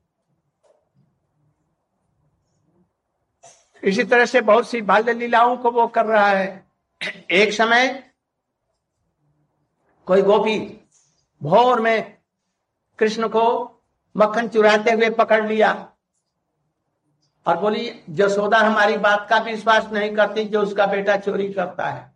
इसी 3.82 4.04
तरह 4.04 4.26
से 4.26 4.40
बहुत 4.40 4.68
सी 4.68 4.80
बाल्य 4.82 5.12
लीलाओं 5.12 5.56
को 5.56 5.70
वो 5.70 5.86
कर 5.86 6.06
रहा 6.06 6.28
है। 6.28 6.66
एक 7.30 7.52
समय 7.52 8.12
कोई 10.06 10.22
गोपी 10.22 10.58
भोर 11.42 11.80
में 11.80 12.16
कृष्ण 12.98 13.28
को 13.28 13.46
मक्खन 14.16 14.48
चुराते 14.48 14.90
हुए 14.90 15.10
पकड़ 15.10 15.46
लिया 15.46 15.72
और 17.46 17.56
बोली, 17.58 18.02
जसोदा 18.10 18.58
हमारी 18.58 18.96
बात 18.98 19.26
का 19.30 19.38
विश्वास 19.38 19.90
नहीं 19.92 20.14
करती 20.16 20.44
जो 20.44 20.62
उसका 20.62 20.86
बेटा 20.86 21.16
चोरी 21.16 21.52
करता 21.52 21.88
है। 21.88 22.09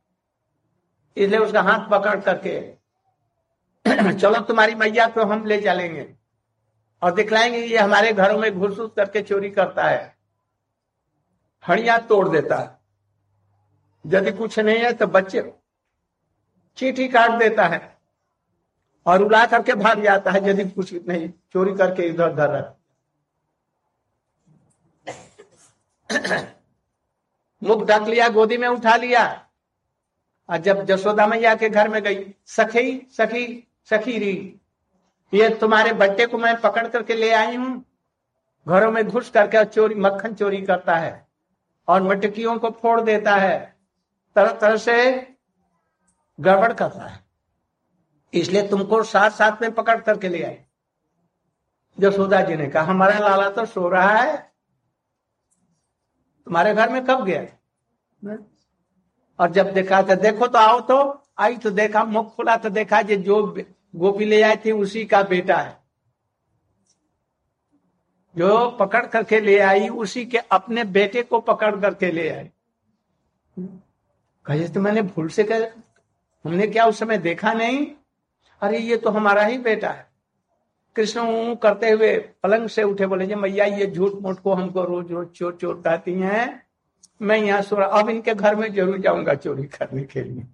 इसलिए 1.17 1.39
उसका 1.39 1.63
हाथ 1.63 1.89
पकड़ 1.91 2.21
करके, 2.21 2.75
चलो 4.19 4.41
तुम्हारी 4.41 4.75
मैया 4.75 5.09
को 5.09 5.25
हम 5.25 5.45
ले 5.47 5.61
चलेंगे 5.61 6.15
और 7.03 7.15
दिखलाएँगे 7.15 7.59
ये 7.59 7.79
हमारे 7.79 8.13
घरों 8.13 8.39
में 8.39 8.59
घुस 8.59 8.77
करके 8.97 9.23
चोरी 9.23 9.51
करता 9.51 9.85
है। 9.85 10.17
हड़िया 11.69 11.99
तोड़ 11.99 12.29
देता 12.29 12.57
है। 12.57 12.79
यदि 14.07 14.33
कुछ 14.33 14.59
नहीं 14.59 14.79
है 14.79 14.93
तो 14.93 15.07
बच्चे 15.07 15.53
चीटी 16.77 17.09
काट 17.09 17.31
देता 17.31 17.67
है 17.67 17.99
और 19.07 19.23
उड़ा 19.23 19.47
करके 19.47 19.75
भाग 19.75 20.03
जाता 20.03 20.31
है, 20.31 20.49
यदि 20.49 20.65
कुछ 20.65 20.93
नहीं, 21.09 21.29
चोरी 21.53 21.75
करके 21.75 22.03
इधर 22.03 22.33
उधर 22.33 22.51
रख। 22.51 22.77
मुख 27.63 27.85
ढक 27.87 28.09
लिया, 28.09 28.29
गोदी 28.29 28.57
में 28.57 28.69
उठा 28.69 28.97
लिया। 28.97 29.44
और 30.49 30.57
जब 30.57 30.85
जसोदा 30.85 31.27
मैया 31.27 31.55
के 31.55 31.69
घर 31.69 31.89
में 31.89 32.03
गई, 32.03 32.35
सखी 32.47 33.09
सखी 33.11 33.69
सखी 33.91 34.19
री, 34.19 34.61
ये 35.35 35.49
तुम्हारे 35.49 35.93
बट्टे 35.93 36.27
को 36.27 36.39
मैं 36.39 36.61
पकड़ 36.61 36.89
करके 36.89 37.15
ले 37.15 37.33
आई 37.33 37.57
हूँ। 37.57 37.85
घरों 38.69 38.93
में 38.93 39.09
घुस 39.09 39.31
करके 39.31 39.65
चोरी, 39.65 39.95
मक्खन 39.95 40.35
चोरी 40.35 40.63
करता 40.63 40.95
है 40.95 41.29
और 41.89 42.03
मटकियों 42.03 42.59
को 42.59 42.71
फोड़ 42.71 43.01
देता 43.01 43.37
है। 43.37 43.77
तरह 44.37 44.53
तरह 44.53 44.77
से 44.77 45.27
गड़बड़ 46.41 46.73
करता 46.73 47.05
है। 47.05 47.25
इसलिए 48.35 48.69
तुमको 48.69 49.03
साथ 49.03 49.31
साथ 49.31 49.63
में 49.63 49.73
पकड़ 49.73 50.01
करके 50.01 50.29
ले 50.29 50.43
आई। 50.43 50.59
जसोदा 52.01 52.41
जी 52.41 52.57
ने 52.57 52.67
कहा, 52.67 52.83
हमारा 52.83 53.19
लाला 53.19 53.51
तो 53.51 53.67
सो 53.67 53.89
रहा 53.89 54.13
है। 54.13 54.37
तुम्हारे 56.47 56.75
घर 56.75 56.89
में 56.89 57.05
कब 57.05 57.25
गया? 57.25 58.37
और 59.39 59.51
जब 59.51 59.73
देखा 59.73 60.03
तो 60.03 60.15
देखो 60.15 60.47
तो 60.47 60.59
आओ 60.59 60.81
तो 60.81 61.23
आई 61.39 61.57
तो 61.57 61.71
देखा, 61.71 62.05
मुख 62.05 62.35
खुला 62.37 62.57
तो 62.57 62.71
देखा 62.71 63.03
जो 63.03 63.17
जो 63.17 63.65
गोपी 63.97 64.25
ले 64.25 64.43
आई 64.43 64.57
थी, 64.57 64.73
उसी 64.73 65.05
का 65.05 65.23
बेटा 65.23 65.57
है। 65.57 65.77
जो 68.37 68.71
पकड़ 68.71 69.07
करके 69.07 69.41
ले 69.41 69.59
आई, 69.59 69.89
उसी 69.89 70.25
के 70.27 70.39
अपने 70.39 70.85
बेटे 70.85 71.23
को 71.23 71.41
पकड़ 71.41 71.81
करके 71.81 72.11
ले 72.13 72.29
आई। 72.29 72.51
कहे 74.47 74.69
तो 74.69 74.81
मैंने 74.81 75.03
भूल 75.03 75.29
से 75.29 75.45
कर 75.45 75.63
हमने 76.45 76.67
क्या 76.67 76.87
उस 76.87 76.99
समय 76.99 77.19
देखा 77.19 77.53
नहीं? 77.53 77.87
अरे, 78.63 78.79
ये 78.79 78.97
तो 78.97 79.11
हमारा 79.11 79.43
ही 79.43 79.59
बेटा 79.59 79.89
है। 79.89 80.07
कृष्ण 80.97 81.55
करते 81.55 81.91
हुए 81.91 82.17
पलंग 82.43 82.69
से 82.69 82.83
उठे 82.83 83.07
बोले 83.07 83.35
मैया, 83.37 83.65
ये 83.65 83.87
झूठ 83.87 84.13
मूठ 84.15 84.39
को 84.39 84.55
हमको 84.55 84.85
रोज 84.85 85.13
रोज 85.13 85.29
चोर 85.29 85.59
चोर 85.61 85.75
कहती 85.75 86.15
हैं। 86.15 86.64
मैं 87.21 87.37
यहाँ 87.39 87.63
सो 87.63 87.77
रहा, 87.77 87.89
अब 87.89 88.09
इनके 88.11 88.35
घर 88.35 88.57
में 88.57 88.73
ज़रूर 88.75 88.99
जाऊँगा 88.99 89.35
चोरी 89.35 89.65
करने 89.65 90.05
के 90.05 90.23
लिए। 90.23 90.47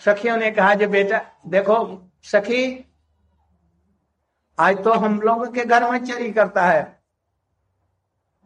सखियों 0.00 0.36
ने 0.36 0.50
कहा, 0.50 0.74
जो 0.74 0.88
बेटा, 0.88 1.20
देखो, 1.46 2.08
सखी, 2.22 2.84
आज 4.58 4.84
तो 4.84 4.92
हम 4.92 5.20
लोगों 5.20 5.46
के 5.46 5.64
घर 5.64 5.90
में 5.90 6.04
चोरी 6.04 6.32
करता 6.32 6.66
है। 6.66 7.00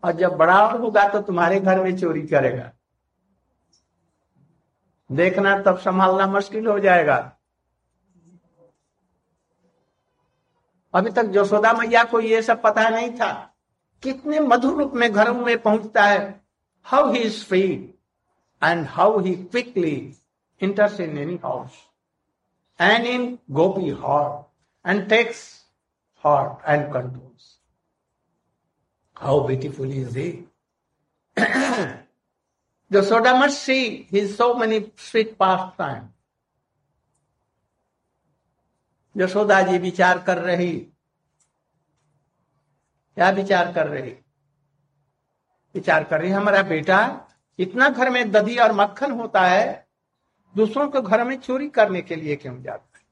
और 0.03 0.13
जब 0.13 0.33
बड़ा 0.33 0.61
होगा 0.71 1.09
तो 1.09 1.21
तुम्हारे 1.21 1.61
घर 1.61 1.83
में 1.83 1.97
चोरी 1.97 2.27
करेगा। 2.27 2.73
देखना, 5.13 5.63
तब 5.63 5.79
संभालना 5.79 6.27
मुश्किल 6.27 6.67
हो 6.67 6.79
जाएगा। 6.79 7.37
अभी 10.95 11.11
तक 11.11 11.23
जसोदा 11.23 11.73
मैया 11.73 12.05
को 12.05 12.21
ये 12.21 12.43
सब 12.43 12.63
पता 12.63 12.89
नहीं 12.89 13.11
था। 13.11 13.50
कितने 14.03 14.41
मधुर 14.41 14.77
रूप 14.79 14.93
में 14.95 15.13
घरों 15.13 15.35
में 15.35 15.63
पहुँचता 15.63 16.05
है। 16.05 16.41
How 16.83 17.13
he 17.13 17.19
is 17.19 17.45
free 17.45 17.63
and 18.65 18.87
how 18.87 19.21
he 19.21 19.35
quickly 19.35 19.97
enters 20.63 21.01
in 21.01 21.19
any 21.19 21.37
house 21.45 21.71
and 22.81 23.07
in 23.07 23.39
gopi 23.51 23.91
heart 23.91 24.89
and 24.89 25.09
takes 25.09 25.43
heart 26.25 26.69
and 26.69 26.93
controls 26.93 27.57
how 29.17 29.47
beautiful 29.47 29.93
is 29.93 30.19
he 30.19 30.31
Jasoda 32.91 33.39
must 33.39 33.63
see 33.63 34.03
his 34.11 34.37
so 34.37 34.55
many 34.55 34.79
sweet 34.97 35.39
pastime. 35.39 36.07
Yashoda 39.17 39.61
ji 39.63 39.79
विचार 39.79 40.19
कर 40.19 40.39
रही 40.39 40.90
क्या 43.21 43.29
विचार 43.31 43.73
कर 43.73 43.87
रही 43.87 44.11
विचार 45.75 46.05
कर 46.05 46.21
रही 46.21 46.31
हमारा 46.31 46.63
बेटा 46.63 46.99
इतना 47.59 47.89
घर 47.89 48.11
में 48.11 48.31
दधी 48.31 48.57
और 48.57 48.73
मक्खन 48.73 49.11
होता 49.13 49.41
है, 49.43 49.87
दूसरों 50.55 50.87
के 50.89 51.01
घर 51.01 51.25
में 51.25 51.37
चोरी 51.39 51.69
करने 51.69 52.01
के 52.03 52.17
लिए 52.17 52.37
क्यों 52.37 52.63
जाता 52.63 52.99
है? 52.99 53.05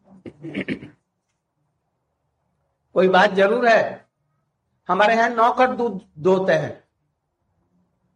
कोई 2.94 3.08
बात 3.08 3.32
ज़रूर 3.34 3.66
है। 3.68 4.06
हमारे 4.88 5.14
यहाँ 5.14 5.28
नौकर 5.30 5.74
दूध 5.76 6.00
दोते 6.18 6.52
हैं 6.54 6.82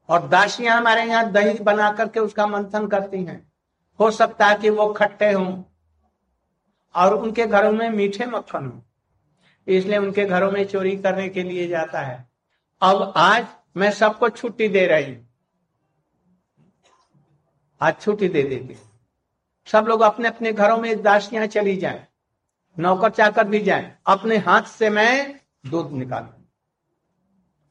और 0.09 0.29
दासियाँ 0.29 0.77
हमारे 0.77 1.03
यहाँ 1.03 1.31
दही 1.33 1.59
बना 1.61 1.91
करके 1.93 2.21
उसका 2.21 2.47
मंथन 2.47 2.87
करती 2.87 3.25
हैं। 3.25 3.37
हो 4.01 4.11
सकता 4.11 4.47
है 4.47 4.57
कि 4.59 4.71
वो 4.71 4.93
खट्टे 4.93 5.31
हों 5.33 5.63
और 6.95 7.15
उनके 7.15 7.47
घरों 7.47 7.73
में 7.73 7.89
मीठे 7.91 8.27
मक्खन 8.27 8.67
हो। 8.67 8.83
इसलिए 9.67 9.99
उनके 9.99 10.25
घरों 10.25 10.51
में 10.51 10.65
चोरी 10.65 10.97
करने 10.97 11.29
के 11.29 11.43
लिए 11.43 11.67
जाता 11.69 12.01
है। 12.01 12.25
अब 12.83 13.13
आज 13.17 13.47
मैं 13.77 13.91
सबको 13.91 14.29
छुट्टी 14.29 14.69
दे 14.69 14.87
रही 14.87 15.15
हूँ। 15.15 15.29
आज 17.81 18.01
छुट्टी 18.01 18.29
दे 18.29 18.43
देती 18.43 18.77
सब 19.69 19.87
लोग 19.89 20.01
अपने 20.01 20.29
अपने 20.29 20.53
घरों 20.53 20.77
में 20.79 21.03
दासियाँ 21.03 21.47
चली 21.47 21.77
जाए, 21.77 22.07
नौकर 22.77 23.11
चाकर 23.11 23.49
भी 23.49 23.61
जाए। 23.61 23.97
अपने 24.07 24.37
हाथ 24.39 24.63
से 24.63 24.91
मैं 24.91 25.41
दूध 25.67 25.93
निकालू। 25.93 26.29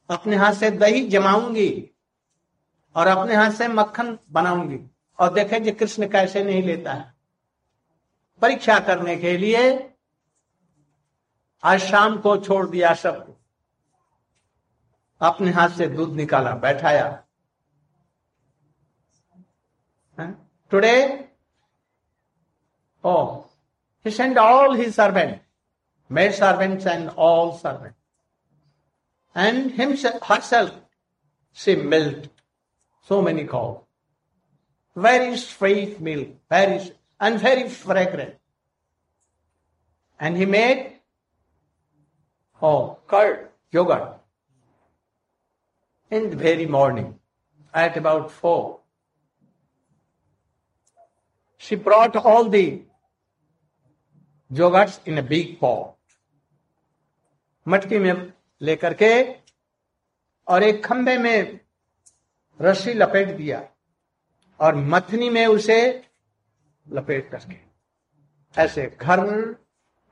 अपने 0.10 0.36
हाथ 0.36 0.54
से 0.54 0.70
दही 0.72 1.08
जमाऊँगी 1.08 1.90
और 2.96 3.08
अपने 3.08 3.36
हाथ 3.36 3.52
से 3.52 3.68
मक्खन 3.68 4.18
बनाऊँगी। 4.32 4.80
और 5.20 5.34
देखे 5.34 5.60
कि 5.60 5.72
कृष्ण 5.72 6.08
कैसे 6.08 6.44
नहीं 6.44 6.64
लेता 6.64 6.94
है। 6.94 7.14
परीक्षा 8.42 8.80
करने 8.80 9.16
के 9.16 9.38
लिए 9.38 9.72
आज 11.63 11.81
शाम 11.81 12.19
को 12.21 12.37
छोड़ 12.37 12.67
दिया 12.71 12.93
सबको 12.95 13.37
अपने 15.27 15.51
हाथ 15.51 15.69
से 15.79 15.89
दूध 15.89 16.15
निकाला 16.17 16.55
बैठाया 16.65 17.09
today 20.71 20.97
oh 23.05 23.17
he 24.07 24.13
sent 24.13 24.39
all 24.39 24.73
his 24.75 24.95
servants, 24.95 25.41
maid 26.09 26.33
servants 26.33 26.87
and 26.87 27.09
all 27.17 27.59
servants. 27.59 27.99
And 29.35 29.73
himself, 29.73 30.23
herself, 30.23 30.71
she 31.53 31.75
milked 31.75 32.29
so 33.09 33.21
many 33.21 33.49
cows. 33.49 33.81
Very 34.95 35.37
sweet 35.37 36.01
milk, 36.01 36.29
very 36.49 36.93
and 37.19 37.41
very 37.41 37.69
fragrant. 37.69 38.37
And 40.21 40.37
he 40.37 40.47
made 40.47 40.90
oh 42.62 42.98
curd, 43.08 43.50
yogurt 43.72 44.20
in 46.12 46.30
the 46.30 46.36
very 46.36 46.66
morning 46.66 47.16
at 47.74 47.98
about 47.98 48.32
four. 48.32 48.80
She 51.58 51.76
brought 51.76 52.16
all 52.16 52.50
the 52.50 52.82
yogurts 54.52 55.00
in 55.06 55.18
a 55.18 55.24
big 55.24 55.60
pot. 55.60 55.96
मटकी 57.68 57.98
में 58.00 58.34
लेकर 58.62 58.94
के 59.02 59.12
और 60.48 60.64
एक 60.64 60.84
खंबे 60.86 61.18
में 61.18 61.60
रस्सी 62.62 62.94
लपेट 62.94 63.36
दिया 63.38 63.62
और 64.60 64.76
मथनी 64.76 65.30
में 65.30 65.46
उसे 65.48 65.80
लपेट 66.90 67.30
करके 67.30 67.58
ऐसे 68.62 68.98
घर 69.02 69.20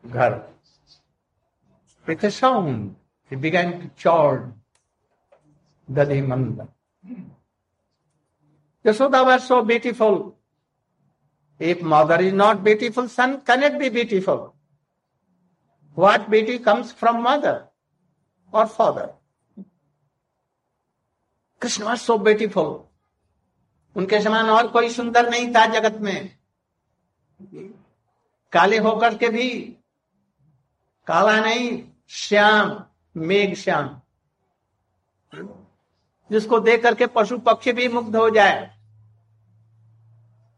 घर 0.05 0.37
with 2.05 2.23
a 2.23 2.31
sound 2.31 2.95
he 3.29 3.35
began 3.35 3.79
to 3.81 3.89
chord 4.01 4.53
Dadi 5.91 6.25
Manda. 6.25 6.67
Yashoda 8.85 9.25
was 9.25 9.47
so 9.47 9.63
beautiful. 9.63 10.35
If 11.59 11.81
mother 11.81 12.21
is 12.21 12.33
not 12.33 12.63
beautiful, 12.63 13.07
son 13.09 13.41
cannot 13.41 13.77
be 13.79 13.89
beautiful. 13.89 14.55
What 15.95 16.29
beauty 16.29 16.59
comes 16.59 16.91
from 16.91 17.21
mother 17.21 17.67
or 18.53 18.67
father? 18.67 19.09
Krishna 21.61 21.83
was 21.83 21.99
so 21.99 22.17
beautiful 22.17 22.67
उनके 23.95 24.19
समान 24.21 24.49
और 24.49 24.67
कोई 24.71 24.89
सुंदर 24.89 25.29
नहीं 25.29 25.53
था 25.55 25.65
जगत 25.73 25.97
में 26.01 26.29
काले 28.53 28.77
होकर 28.85 29.17
के 29.17 29.29
भी 29.29 29.49
काला 31.07 31.39
नहीं 31.41 31.69
श्याम, 32.09 32.83
मेघ 33.17 33.55
श्याम। 33.55 34.01
जिसको 36.31 36.59
देख 36.59 36.83
करके 36.83 37.07
पशु 37.07 37.37
पक्षी 37.37 37.71
भी 37.71 37.87
मुग्ध 37.87 38.15
हो 38.15 38.29
जाए। 38.29 38.77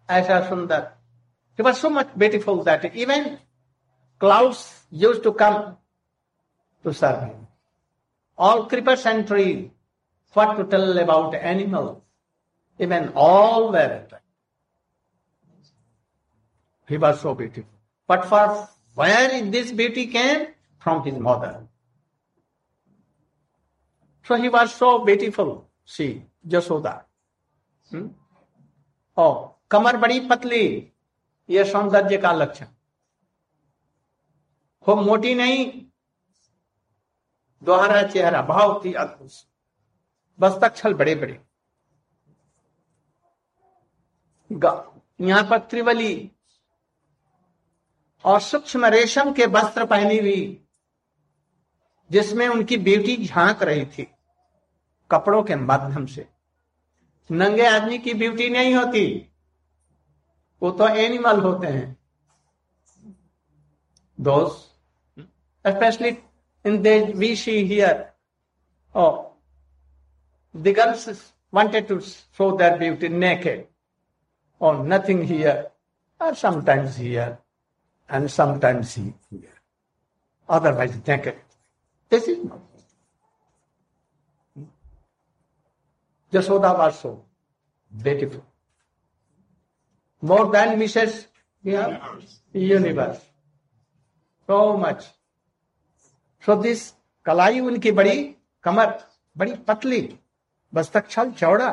ऐसा 0.09 0.49
सुंदर। 0.49 0.91
So 1.59 1.89
much 1.89 2.07
beautiful 2.17 2.63
that 2.63 2.85
even 2.85 3.23
clouds 4.21 4.87
use 4.93 5.21
to 5.23 5.31
come 5.31 5.75
to 6.83 6.91
sir 6.91 7.45
all 8.39 8.67
creeper 8.67 8.95
sentry 8.95 9.71
for 10.35 10.55
to 10.57 10.63
tell 10.63 10.99
about 10.99 11.35
animal 11.35 11.95
even 12.79 13.09
all 13.09 13.71
where 13.71 14.19
he 16.89 16.97
was 16.97 17.15
so 17.15 17.33
beautiful 17.33 18.15
but 18.15 18.25
for 18.25 18.47
where 18.97 19.31
in 19.31 19.51
this 19.51 19.73
beauty 19.73 20.05
can 20.05 20.53
From 20.81 21.03
his 21.03 21.17
mother. 21.19 21.67
So 24.25 24.35
he 24.35 24.49
was 24.49 24.73
so 24.73 25.05
beautiful, 25.05 25.67
see, 25.85 26.23
Jasoda. 26.47 27.03
Hmm? 27.89 28.07
Oh, 29.17 29.57
कमर 29.71 29.97
बड़ी 29.97 30.19
पतली 30.29 30.65
ये 31.49 31.63
सौंदर्य 31.65 32.17
का 32.17 32.31
लक्षण 32.31 32.65
खूब 34.85 34.99
मोटी 35.05 35.33
नहीं 35.35 35.65
दोहरा 37.61 38.01
चेहरा 38.07 38.41
बहुत 38.41 38.85
ही 38.85 38.93
अद्भुत 39.03 39.31
बस्तक 40.39 40.75
छल 40.75 40.93
बड़े 41.01 41.15
बड़े 41.15 41.39
यहाँ 45.27 45.43
पर 45.49 45.59
त्रिवली 45.69 46.13
और 48.23 48.39
सूक्ष्म 48.41 48.85
रेशम 48.95 49.31
के 49.33 49.45
वस्त्र 49.55 49.85
पहनी 49.85 50.17
हुई 50.19 50.41
जिसमें 52.11 52.47
उनकी 52.47 52.77
ब्यूटी 52.77 53.15
झाँक 53.25 53.63
रही 53.63 53.85
थी, 53.85 54.07
कपड़ों 55.11 55.41
के 55.43 55.55
माध्यम 55.55 56.05
से। 56.05 56.27
नंगे 57.29 57.65
आदमी 57.65 57.97
की 57.97 58.13
ब्यूटी 58.13 58.49
नहीं 58.49 58.73
होती, 58.75 59.05
वो 60.61 60.71
तो 60.71 60.87
एनिमल 60.87 61.39
होते 61.41 61.67
हैं। 61.67 61.97
Specially 65.65 66.09
in 66.65 66.77
we 67.17 67.35
she 67.35 67.51
here 67.65 68.05
oh 68.95 69.09
दिगल्स 70.55 71.07
wanted 71.53 71.87
to 71.87 71.99
show 71.99 72.51
that 72.57 72.77
beauty 72.79 73.09
naked 73.09 73.65
और 74.61 74.85
नथिंग 74.87 75.21
हियर 75.23 75.69
और 76.21 76.35
sometimes 76.35 76.97
here 76.97 77.37
and 78.09 78.27
sometimes 78.29 78.97
he 78.97 79.03
here 79.03 79.59
otherwise 80.49 80.97
naked 81.09 81.41
this 82.11 82.27
is 82.27 82.43
not 82.43 82.61
Jasoda 86.33 86.77
was 86.77 86.99
so 86.99 87.25
beautiful 87.91 88.45
more 90.23 90.51
than 90.51 90.79
Mrs. 90.79 91.27
Yeah, 91.63 91.99
universe. 92.53 93.19
So 94.49 94.77
much. 94.77 95.05
So 96.43 96.55
this 96.55 96.93
उनकी 97.25 97.91
बड़ी 97.91 98.35
कमर 98.63 98.97
बड़ी 99.35 99.53
पतली 99.67 100.01
बस्तक 100.73 101.09
छल 101.09 101.31
चौड़ा 101.31 101.71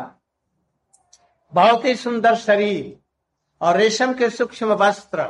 बहुत 1.53 1.85
ही 1.85 1.94
सुंदर 1.96 2.35
शरीर 2.37 2.98
और 3.61 3.77
रेशम 3.77 4.12
के 4.14 4.31
सूक्ष्म 4.31 4.72
वस्त्र 4.72 5.24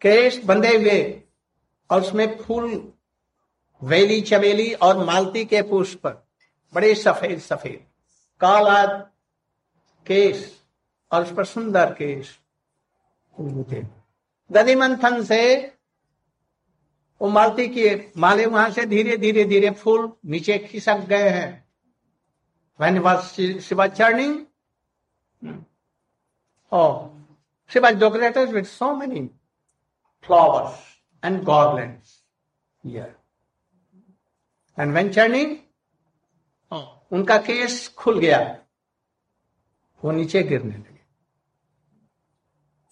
केश 0.00 0.42
बंधे 0.44 0.76
हुए 0.76 1.00
और 1.90 2.00
उसमें 2.00 2.38
फूल 2.38 2.92
वेली 3.82 4.20
चमेली 4.20 4.72
और 4.74 5.04
मालती 5.04 5.44
के 5.44 5.62
पुष्प 5.62 6.06
बड़े 6.74 6.94
सफ़ेद 6.94 7.38
सफ़ेद। 7.40 7.84
काला 8.40 8.84
केश 10.06 10.62
और 11.12 11.22
उस 11.22 11.32
पर 11.34 11.44
सुंदर 11.44 11.92
केश 11.94 12.38
थे 13.72 13.82
दधि 14.50 14.74
मंथन 14.74 15.22
से 15.24 15.40
वो 17.20 17.28
मालती 17.28 17.68
के 17.68 18.10
माले 18.16 18.46
वहाँ 18.46 18.70
से 18.70 18.86
धीरे 18.86 19.16
धीरे 19.16 19.44
धीरे 19.44 19.70
फूल 19.70 20.12
नीचे 20.26 20.58
खिसक 20.58 21.06
गए 21.08 21.28
हैं। 21.28 21.68
when 22.80 23.02
was 23.02 23.32
Shiva 23.34 23.88
churning? 23.88 24.46
Oh, 26.72 27.10
Shiva 27.66 27.94
decorated 27.94 28.52
with 28.52 28.68
so 28.68 28.94
and 31.22 31.44
garlands 31.44 32.22
here. 32.84 33.16
And 34.78 34.94
when 34.94 35.12
churning, 35.12 35.58
oh, 36.72 36.84
उनका 37.12 37.36
केस 37.38 37.88
खुल 37.98 38.18
गया 38.18 38.38
वो 40.04 40.10
नीचे 40.12 40.42
गिरने 40.42 40.76
लगे। 40.76 40.98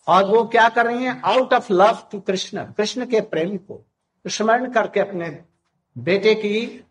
और 0.06 0.24
वो 0.24 0.44
क्या 0.44 0.68
कर 0.68 0.86
रही 0.86 1.04
हैं? 1.04 1.20
Out 1.22 1.52
of 1.54 1.72
love 1.72 2.08
to 2.12 2.20
Krishna 2.20 2.64
Krishna 2.72 3.06
के 3.06 3.20
प्रेम 3.20 3.56
को 3.56 3.84
स्मरण 4.28 4.72
करके 4.72 5.00
अपने 5.00 5.44
बेटे 5.98 6.34
की 6.34 6.84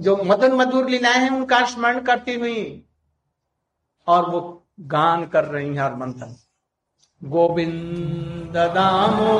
जो 0.00 0.16
मदन 0.16 0.52
मधुर 0.52 0.88
लीलाएँ 0.90 1.18
हैं 1.18 1.30
उनका 1.30 1.64
स्मरण 1.66 2.00
करती 2.00 2.34
हुई 2.34 2.84
और 4.06 4.30
वो 4.30 4.40
गान 4.80 5.26
कर 5.28 5.44
रही 5.44 5.74
हैं 5.74 5.82
और 5.82 5.94
मंथन 5.94 6.36
गोविंद 7.22 8.56
दामो 8.74 9.32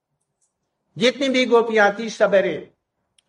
जितनी 0.97 1.29
भी 1.29 1.45
गोपियाँ 1.45 1.91
थी 1.99 2.09
सवेरे 2.09 2.73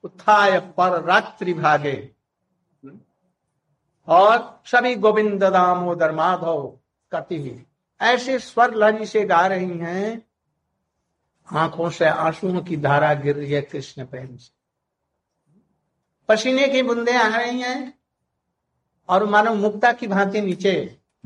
उत्थाय 0.04 0.58
पर 0.76 1.02
रात्रि 1.04 1.52
भागे। 1.54 2.10
और 4.08 4.62
सभी 4.66 4.94
गोविंद 4.94 5.42
दामोदर 5.42 6.12
माधव 6.12 6.66
करती 7.12 7.36
हुई 7.36 7.64
ऐसे 8.00 8.38
स्वर 8.38 8.74
लहरी 8.74 9.06
से 9.06 9.24
गा 9.24 9.46
रही 9.46 9.78
हैं, 9.78 10.22
आँखों 11.48 11.90
से 11.90 12.04
आंसुओं 12.04 12.60
की 12.60 12.76
धारा 12.76 13.12
गिर 13.14 13.36
रही 13.36 13.52
है 13.52 13.60
कृष्ण 13.62 14.06
प्रेम 14.06 14.36
से। 14.36 14.50
पसीने 16.28 16.68
की 16.68 16.82
बूंदे 16.82 17.12
आ 17.12 17.26
रही 17.28 17.60
हैं 17.60 17.98
और 19.08 19.24
मानव 19.26 19.54
मुक्ता 19.54 19.92
की 19.92 20.06
भांति 20.06 20.40
नीचे 20.40 20.74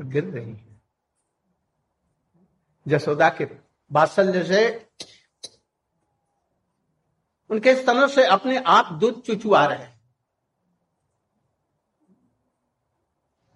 गिर 0.01 0.23
रही 0.23 0.51
है। 0.51 0.81
जसोदा 2.85 3.29
के 3.29 3.45
बात्सल्य 3.91 4.43
से 4.43 4.65
उनके 7.49 7.75
स्तनों 7.75 8.07
से 8.07 8.25
अपने 8.25 8.57
आप 8.67 8.93
दूध 8.93 9.21
चुचुआ 9.21 9.65
रहे। 9.65 9.87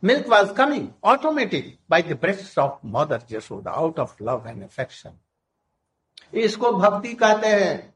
Milk 0.03 0.27
was 0.27 0.53
coming 0.53 0.87
automatic 1.03 1.77
by 1.89 2.01
the 2.01 2.19
breast 2.21 2.59
of 2.59 2.79
mother 2.85 3.21
Jasoda 3.21 3.71
out 3.71 3.99
of 3.99 4.23
love 4.23 4.47
and 4.47 4.63
affection 4.63 5.19
इसको 6.33 6.71
भक्ति 6.71 7.13
कहते 7.13 7.47
हैं। 7.47 7.93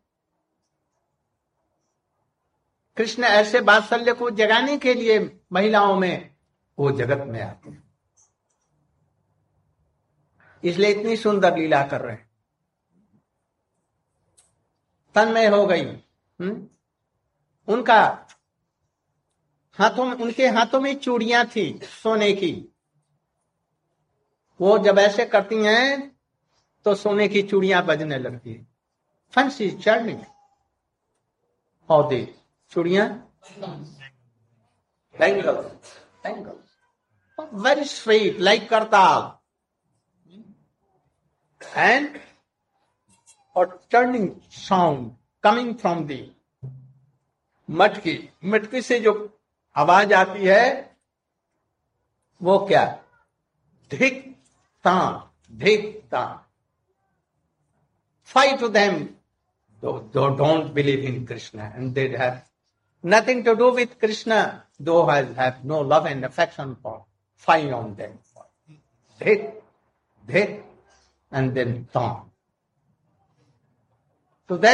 कृष्ण 2.97 3.23
ऐसे 3.23 3.61
बात्सल्य 3.61 4.13
को 4.13 4.29
जगाने 4.29 4.77
के 4.77 4.93
लिए 4.93 5.19
महिलाओं 5.51 5.95
में 5.99 6.35
वो 6.79 6.91
जगत 6.91 7.25
में 7.27 7.41
आते 7.41 7.69
हैं। 7.69 7.83
इसलिए 10.63 10.89
इतनी 10.89 11.15
सुंदर 11.17 11.57
लीला 11.57 11.83
कर 11.87 12.01
रहे 12.01 12.15
हैं। 12.15 12.29
तन्मय 15.15 15.47
हो 15.47 15.65
गई। 15.65 15.85
हुँ? 15.85 16.01
हम्म? 16.41 16.67
उनका 17.67 18.27
हाथों 19.73 20.05
में, 20.05 20.13
उनके 20.13 20.47
हाथों 20.47 20.81
में 20.81 20.99
चूड़ियाँ 20.99 21.45
थी 21.45 21.79
सोने 21.83 22.33
की। 22.33 22.75
वो 24.61 24.77
जब 24.77 24.99
ऐसे 24.99 25.25
करती 25.25 25.55
हैं 25.55 26.19
तो 26.85 26.95
सोने 26.95 27.27
की 27.27 27.43
चूड़ियाँ 27.43 27.85
बजने 27.85 28.17
लगती 28.17 28.53
है। 28.53 28.67
फंसी 29.31 29.71
चढ़नी। 29.71 30.23
और 31.89 32.07
दे 32.07 32.35
चूड़ियाँ 32.69 33.31
वेरी 37.53 37.83
स्वीट 37.83 38.39
लाइक 38.39 38.69
करताल। 38.69 39.31
And 41.77 42.17
और 43.55 43.79
turning 43.91 44.29
sound 44.51 45.11
coming 45.43 45.75
from 45.75 46.03
the 46.07 46.21
matki. 47.69 48.17
मटकी 48.45 48.81
से 48.81 48.99
जो 48.99 49.13
आवाज़ 49.75 50.13
आती 50.13 50.45
है, 50.45 50.95
वो 52.41 52.57
क्या? 52.67 52.85
धिक 53.91 54.23
ता 54.85 55.31
धिक 55.53 56.01
ता 56.11 56.23
fight 58.29 58.59
to 58.59 58.67
them 58.67 58.99
though 59.83 60.27
don't 60.37 60.71
believe 60.73 60.99
in 61.05 61.25
Krishna 61.25 61.71
and 61.75 61.93
they 61.93 62.07
have 62.19 62.39
nothing 63.03 63.43
to 63.45 63.53
do 63.53 63.69
with 63.71 63.97
Krishna 64.01 64.41
though 64.81 65.03
has 65.05 65.31
have 65.39 65.67
no 65.67 65.81
love 65.83 66.07
and 66.07 66.25
affection 66.25 66.73
for 66.83 67.03
fight 67.47 67.71
on 67.73 67.93
them 67.95 68.17
धिक 69.21 69.49
धिक 70.25 70.63
एंड 71.31 71.51
देन 71.53 71.83
ता 71.83 72.07
तो 74.49 74.57
दे 74.57 74.73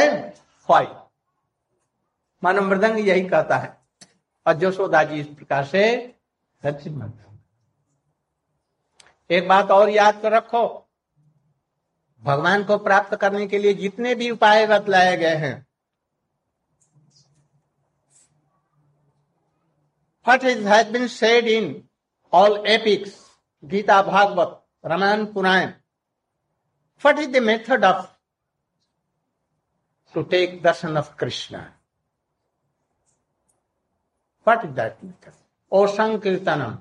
मानव 2.42 2.62
मृदंग 2.62 3.08
यही 3.08 3.28
कहता 3.28 3.56
है। 3.56 3.76
और 4.46 4.54
जशोदा 4.54 5.02
जी 5.04 5.20
इस 5.20 5.26
प्रकार 5.26 5.64
से 5.64 5.82
एक 9.30 9.48
बात 9.48 9.70
और 9.70 9.90
याद 9.90 10.20
कर 10.22 10.32
रखो। 10.32 10.64
भगवान 12.22 12.64
को 12.64 12.78
प्राप्त 12.78 13.14
करने 13.16 13.46
के 13.46 13.58
लिए 13.58 13.74
जितने 13.74 14.14
भी 14.14 14.30
उपाय 14.30 14.66
बतलाए 14.66 15.16
गए 15.16 15.36
हैं। 15.36 15.66
What 20.26 20.44
is 20.44 20.68
been 20.92 21.06
said 21.08 21.48
in 21.48 21.88
all 22.32 22.66
epics 22.66 23.14
Gita 23.64 24.02
Bhagavat 24.02 24.60
Ramayana 24.86 25.24
Purana 25.26 25.72
what 27.04 27.18
is 27.18 27.30
the 27.30 27.36
method 27.36 27.84
of 27.84 28.11
to 30.14 30.24
take 30.24 30.62
darshan 30.62 30.96
of 30.96 31.16
Krishna? 31.16 31.72
What 34.46 34.64
is 34.64 34.74
that 34.74 35.02
method? 35.02 35.34
O 35.72 35.86
Sankirtanam. 35.86 36.80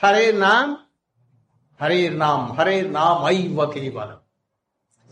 हरे 0.00 0.32
नाम 0.32 0.76
हरे 1.80 2.08
नाम 2.10 2.52
हरे 2.52 2.80
नाम 2.82 3.24
व 3.56 3.66
केवल 3.72 4.16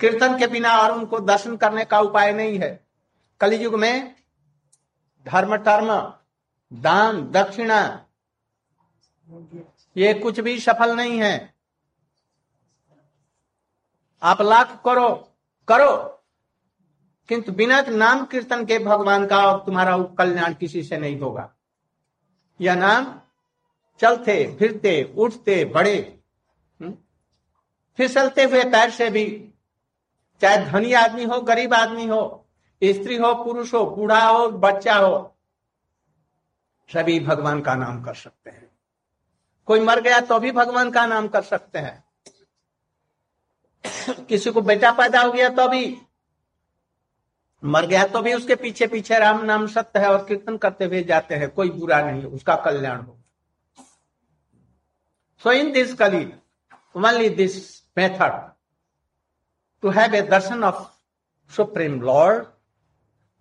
कीर्तन 0.00 0.38
के 0.38 0.46
बिना 0.46 0.76
और 0.78 0.92
उनको 0.92 1.18
दर्शन 1.20 1.56
करने 1.56 1.84
का 1.84 2.00
उपाय 2.00 2.32
नहीं 2.32 2.58
है 2.58 2.70
कलयुग 3.40 3.74
में 3.74 4.14
धर्म 5.26 5.56
टर्म 5.56 5.92
दान 6.72 7.22
दक्षिणा 7.30 7.80
ये 9.96 10.12
कुछ 10.14 10.40
भी 10.40 10.58
सफल 10.60 10.96
नहीं 10.96 11.20
है 11.20 11.34
आप 14.22 14.42
लाख 14.42 14.80
करो 14.84 15.08
करो 15.68 15.90
किंतु 17.28 17.52
बिना 17.52 17.80
नाम 17.82 18.24
कीर्तन 18.26 18.64
के 18.64 18.78
भगवान 18.78 19.26
का 19.26 19.44
और 19.46 19.58
तुम्हारा 19.66 19.96
कल्याण 20.18 20.54
किसी 20.54 20.82
से 20.82 20.98
नहीं 20.98 21.18
होगा। 21.20 21.48
यह 22.60 22.74
नाम 22.74 23.14
चलते 24.00 24.34
फिरते 24.58 24.92
उठते 25.16 25.64
बड़े 25.64 25.96
हम्म, 26.80 26.94
फिसलते 27.98 28.44
हुए 28.44 28.64
पैर 28.64 28.90
से 28.90 29.10
भी 29.10 29.26
चाहे 30.40 30.64
धनी 30.66 30.92
आदमी 30.94 31.24
हो 31.24 31.40
गरीब 31.42 31.74
आदमी 31.74 32.06
हो 32.06 32.22
स्त्री 32.82 33.16
हो 33.16 33.32
पुरुष 33.44 33.74
हो 33.74 33.84
बूढ़ा 33.86 34.20
हो 34.22 34.48
बच्चा 34.50 34.96
हो 34.96 35.36
सभी 36.90 37.18
भगवान 37.20 37.60
का 37.60 37.74
नाम 37.74 38.02
कर 38.02 38.14
सकते 38.14 38.50
हैं। 38.50 38.70
कोई 39.68 39.80
मर 39.80 40.00
गया 40.00 40.20
तो 40.20 40.38
भी 40.40 40.52
भगवान 40.52 40.90
का 40.90 41.04
नाम 41.06 41.28
कर 41.28 41.42
सकते 41.42 41.78
हैं। 41.78 42.04
किसी 44.28 44.50
को 44.50 44.60
बेटा 44.62 44.90
पैदा 44.92 45.20
हो 45.20 45.32
गया 45.32 45.48
तो 45.50 45.68
भी 45.68 45.84
मर 47.62 47.86
गया 47.86 48.06
तो 48.06 48.22
भी 48.22 48.34
उसके 48.34 48.54
पीछे 48.54 48.86
पीछे 48.86 49.18
राम 49.18 49.44
नाम 49.44 49.66
सत्य 49.66 50.00
है 50.00 50.12
और 50.12 50.24
कीर्तन 50.24 50.56
करते 50.56 50.84
हुए 50.84 51.02
जाते 51.02 51.34
हैं, 51.34 51.50
कोई 51.50 51.70
बुरा 51.70 52.02
नहीं, 52.02 52.24
उसका 52.24 52.56
कल्याण 52.56 53.00
हो 53.00 53.18
so 55.42 55.52
in 55.52 55.72
this 55.72 55.94
Kali 55.94 56.32
only 56.96 57.28
this 57.28 57.82
method 57.98 58.50
to 59.82 59.90
have 59.90 60.14
a 60.14 60.22
darshan 60.22 60.64
of 60.64 60.88
supreme 61.56 62.02
lord 62.02 62.44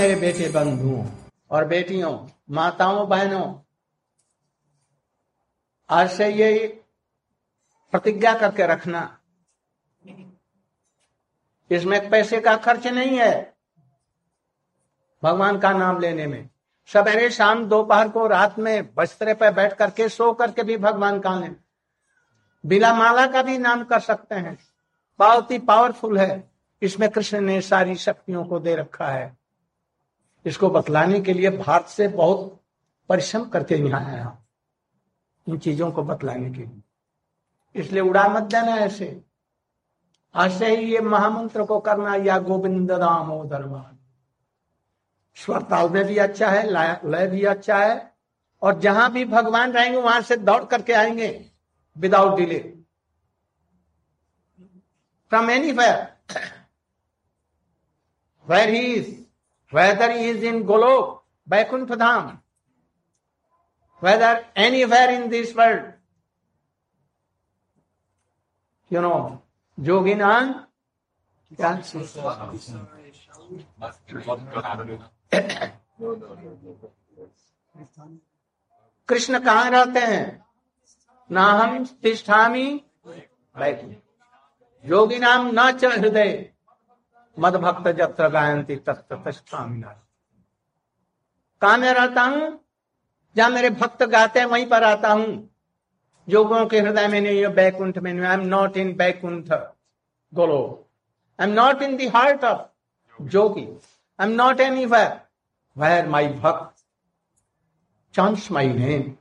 मेरे 0.10 0.22
बेटे 0.22 0.50
बंधुओं 0.50 1.06
और 1.52 1.66
बेटियों, 1.66 2.28
माताओं, 2.50 3.10
बहनों, 3.10 3.60
आज 5.90 6.10
से 6.12 6.28
ये 6.28 6.84
प्रतिज्ञा 7.92 8.34
करके 8.34 8.68
रखना। 8.68 9.20
इसमें 11.72 12.10
पैसे 12.10 12.42
का 12.42 12.56
खर्च 12.58 12.88
नहीं 12.88 13.18
है 13.18 13.54
भगवान 15.24 15.60
का 15.60 15.72
नाम 15.74 16.00
लेने 16.00 16.28
में। 16.28 16.50
सवेरे 16.88 17.30
शाम 17.30 17.66
दोपहर 17.66 18.10
को 18.10 18.28
रात 18.28 18.60
में 18.60 18.96
बस्तरे 18.96 19.34
पर 19.34 19.54
बैठ 19.54 19.74
करके 19.74 20.10
सो 20.10 20.34
करके 20.34 20.64
भी 20.64 20.78
भगवान 20.78 21.20
का 21.20 21.40
लें 21.40 21.56
बिला 22.66 22.94
माला 22.94 23.28
का 23.28 23.44
भी 23.44 23.58
नाम 23.58 23.84
कर 23.84 24.00
सकते 24.00 24.36
हैं। 24.36 24.58
बहुत 25.20 25.52
ही 25.52 25.60
पावरफुल 25.60 26.18
है। 26.18 26.52
इसमें 26.82 27.10
कृष्ण 27.10 27.42
ने 27.42 27.62
सारी 27.62 27.96
शक्तियों 27.96 28.46
को 28.46 28.60
दे 28.60 28.76
रखा 28.76 29.08
है। 29.08 29.39
इसको 30.50 30.70
बतलाने 30.70 31.20
के 31.22 31.34
लिए 31.34 31.50
भारत 31.50 31.88
से 31.88 32.08
बहुत 32.10 32.60
परिश्रम 33.10 33.44
करके 33.50 33.76
यहाँ 33.78 34.06
आया। 34.06 34.38
इन 35.48 35.58
चीज़ों 35.60 35.92
को 35.92 36.04
बतलाने 36.04 36.50
के 36.50 36.58
लिए। 36.58 36.82
इसलिए 37.76 38.02
उड़ा 38.02 38.28
मत 38.28 38.44
देना 38.44 38.76
ऐसे। 38.78 39.22
आज 40.36 40.58
से 40.60 40.76
ही 40.76 40.92
ये 40.94 41.00
महामंत्र 41.02 41.64
को 41.66 41.80
करना, 41.80 42.16
या 42.16 42.38
गोविंद 42.40 42.92
दामोदर 42.92 43.68
स्वर 45.38 45.62
ताल 45.64 45.90
में 45.90 46.04
भी 46.06 46.18
अच्छा 46.18 46.50
है 46.50 46.64
लय 47.06 47.28
भी 47.28 47.44
अच्छा 47.46 47.78
है, 47.78 48.12
और 48.62 48.80
जहाँ 48.80 49.12
भी 49.12 49.26
भगवान 49.28 49.72
रहेंगे, 49.72 49.98
वहाँ 49.98 50.22
से 50.22 50.36
दौड़ 50.38 50.64
करके 50.66 50.94
आएँगे 50.94 51.30
without 51.96 52.38
delay 52.38 52.60
from 55.32 55.50
anywhere 55.72 56.08
where 58.48 58.70
he 58.70 58.80
is 58.94 59.16
whether 59.72 60.12
he 60.12 60.26
is 60.26 60.44
in 60.44 60.64
Golok, 60.66 61.20
Vaikuntha 61.48 61.96
Dham, 61.96 62.40
whether 64.00 64.46
anywhere 64.56 65.12
in 65.12 65.30
this 65.30 65.54
world, 65.54 65.94
you 68.90 69.02
know, 69.02 69.42
Yoginan, 69.78 70.66
क्या 71.52 71.72
कृष्ण 79.08 79.40
कहाँ 79.40 79.70
रहते 79.72 80.00
हैं 80.00 80.46
ना 81.32 81.44
हम 81.52 81.86
तिष्ठामी 82.04 82.68
योगी 84.84 85.18
नाम 85.20 85.50
न 85.54 85.72
च 85.72 85.86
हृदय 85.98 86.32
मद 87.40 87.56
भक्त 87.56 87.88
जत्र 87.98 88.28
गायंती 88.30 88.76
तत्र 88.88 89.16
कहा 91.62 91.76
मैं 91.78 91.94
रहता 91.94 92.22
हूँ, 92.24 92.60
जहाँ 93.36 93.50
मेरे 93.50 93.70
भक्त 93.70 94.04
गाते 94.04 94.40
हैं, 94.40 94.46
वहीं 94.48 94.66
पर 94.70 94.84
आता 94.84 95.12
हूँ। 95.12 95.50
जोगों 96.28 96.66
के 96.66 96.80
हृदय 96.80 97.08
में 97.08 97.20
नहीं 97.22 97.48
बैकुंठ 97.56 97.98
में 97.98 98.12
नहीं 98.14 98.26
I 98.26 98.34
am 98.34 98.46
not 98.48 98.78
in 98.78 98.96
Vaikuntha, 98.96 99.52
Golok. 100.34 100.62
I 101.40 101.48
am 101.48 101.54
not 101.54 101.82
in 101.82 101.98
the 101.98 102.12
heart 102.16 102.44
of 102.44 102.62
jogi. 103.20 103.66
I 104.20 104.28
am 104.28 104.34
not 104.36 104.60
anywhere 104.86 105.10
where 105.76 106.08
my 106.08 106.28
bhakt? 106.28 106.84
Chants 108.14 108.52
my 108.52 108.68
name 108.74 109.16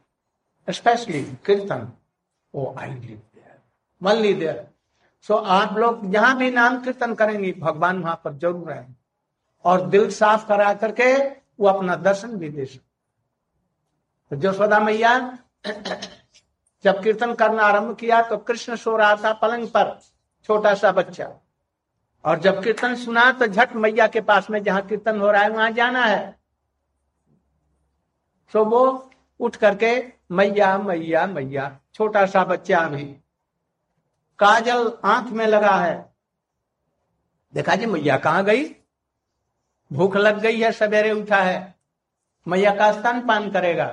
specially 0.69 1.23
kirtan 1.47 1.93
oh 2.55 2.75
I 2.75 2.91
live 2.91 3.17
there 3.17 3.57
only 4.03 4.33
there. 4.35 4.67
सो 5.27 5.35
आप 5.35 5.77
लोग 5.79 6.11
जहाँ 6.13 6.37
भी 6.39 6.51
नाम 6.51 6.81
कीर्तन 6.83 7.15
करेंगे, 7.15 7.53
भगवान 7.55 8.03
वहाँ 8.03 8.21
पर 8.25 8.35
ज़रूर 8.35 8.71
आए। 8.73 8.87
और 9.65 9.87
दिल 9.89 10.11
साफ़ 10.11 10.47
करा 10.49 10.73
करके 10.75 11.15
वो 11.61 11.69
अपना 11.69 11.97
दर्शन 11.99 12.37
भी 12.39 12.49
दे 12.49 12.65
सकते 12.67 12.87
तो 14.31 14.37
जसोदा 14.39 14.79
मैया, 14.81 15.19
जब 16.85 17.03
कीर्तन 17.03 17.35
करना 17.35 17.63
आरंभ 17.65 17.97
किया 17.97 18.21
तो 18.23 18.37
कृष्ण 18.39 18.77
सो 18.77 18.97
रहा 18.97 19.15
था 19.17 19.33
पलंग 19.35 19.69
पर, 19.69 19.99
छोटा 20.49 20.75
सा 20.75 20.93
बच्चा। 20.93 21.29
और 22.25 22.39
जब 22.41 22.63
कीर्तन 22.65 22.95
सुना 22.97 23.31
तो 23.33 23.47
झट 23.47 23.73
मैया 23.77 24.07
के 24.07 24.21
पास 24.23 24.51
में 24.51 24.63
जहाँ 24.63 24.83
कीर्तन 24.87 25.21
हो 25.21 25.31
रहा 25.31 25.43
है, 25.43 25.51
वहाँ 25.51 25.71
जाना 25.73 26.05
है। 26.05 26.39
सो 28.55 28.65
वो 28.65 29.11
उठ 29.41 29.57
करके, 29.57 29.97
मैया 30.31 30.77
मैया 30.79 31.27
मैया, 31.27 31.79
छोटा 31.95 32.25
सा 32.27 32.45
बच्चा 32.45 32.81
भी 32.89 33.05
काजल 34.41 34.93
आँख 35.05 35.33
में 35.33 35.47
लगा 35.47 35.77
है। 35.77 36.15
देखा 37.55 37.75
जी, 37.77 37.87
मैया 37.87 38.17
कहाँ 38.19 38.45
गई? 38.45 38.65
भूख 39.91 40.17
लग 40.17 40.41
गई 40.41 40.61
है, 40.61 40.73
सवेरे 40.73 41.11
उठा 41.13 41.43
है। 41.43 41.75
मैया 42.47 42.75
का 42.75 42.91
स्तन 42.93 43.27
पान 43.27 43.51
करेगा 43.51 43.87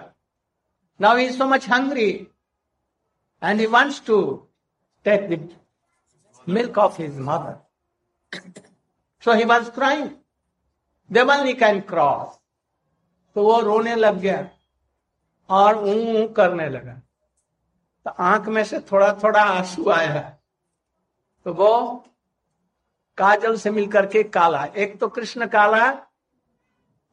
now 0.99 1.17
is 1.17 1.37
so 1.37 1.45
much 1.45 1.69
hungry 1.69 2.09
and 3.43 3.59
he 3.59 3.65
wants 3.65 4.05
to 4.05 4.47
take 5.03 5.29
the 5.29 5.49
milk 6.47 6.77
of 6.77 7.01
his 7.01 7.17
mother 7.19 7.57
so 9.23 9.33
he 9.33 9.43
was 9.43 9.69
crying 9.71 10.09
Deval 11.11 11.53
can 11.53 11.79
cross 11.81 12.39
तो 13.35 13.43
वो 13.43 13.59
रोने 13.61 13.95
लग 13.95 14.19
गया 14.19 14.49
और 15.49 15.83
ऊ 15.85 16.27
करने 16.27 16.69
लगा। 16.69 16.93
तो 18.05 18.11
आँख 18.11 18.47
में 18.47 18.63
से 18.63 18.79
थोड़ा 18.79 19.13
थोड़ा 19.13 19.41
आँसू 19.41 19.89
आया। 19.89 20.34
तो 21.45 21.53
वो 21.53 22.03
काजल 23.17 23.55
से 23.57 23.71
मिलकर 23.71 24.05
के 24.05 24.23
काला 24.29 24.63
एक 24.65 24.99
तो 24.99 25.07
कृष्ण 25.07 25.47
काला 25.47 25.91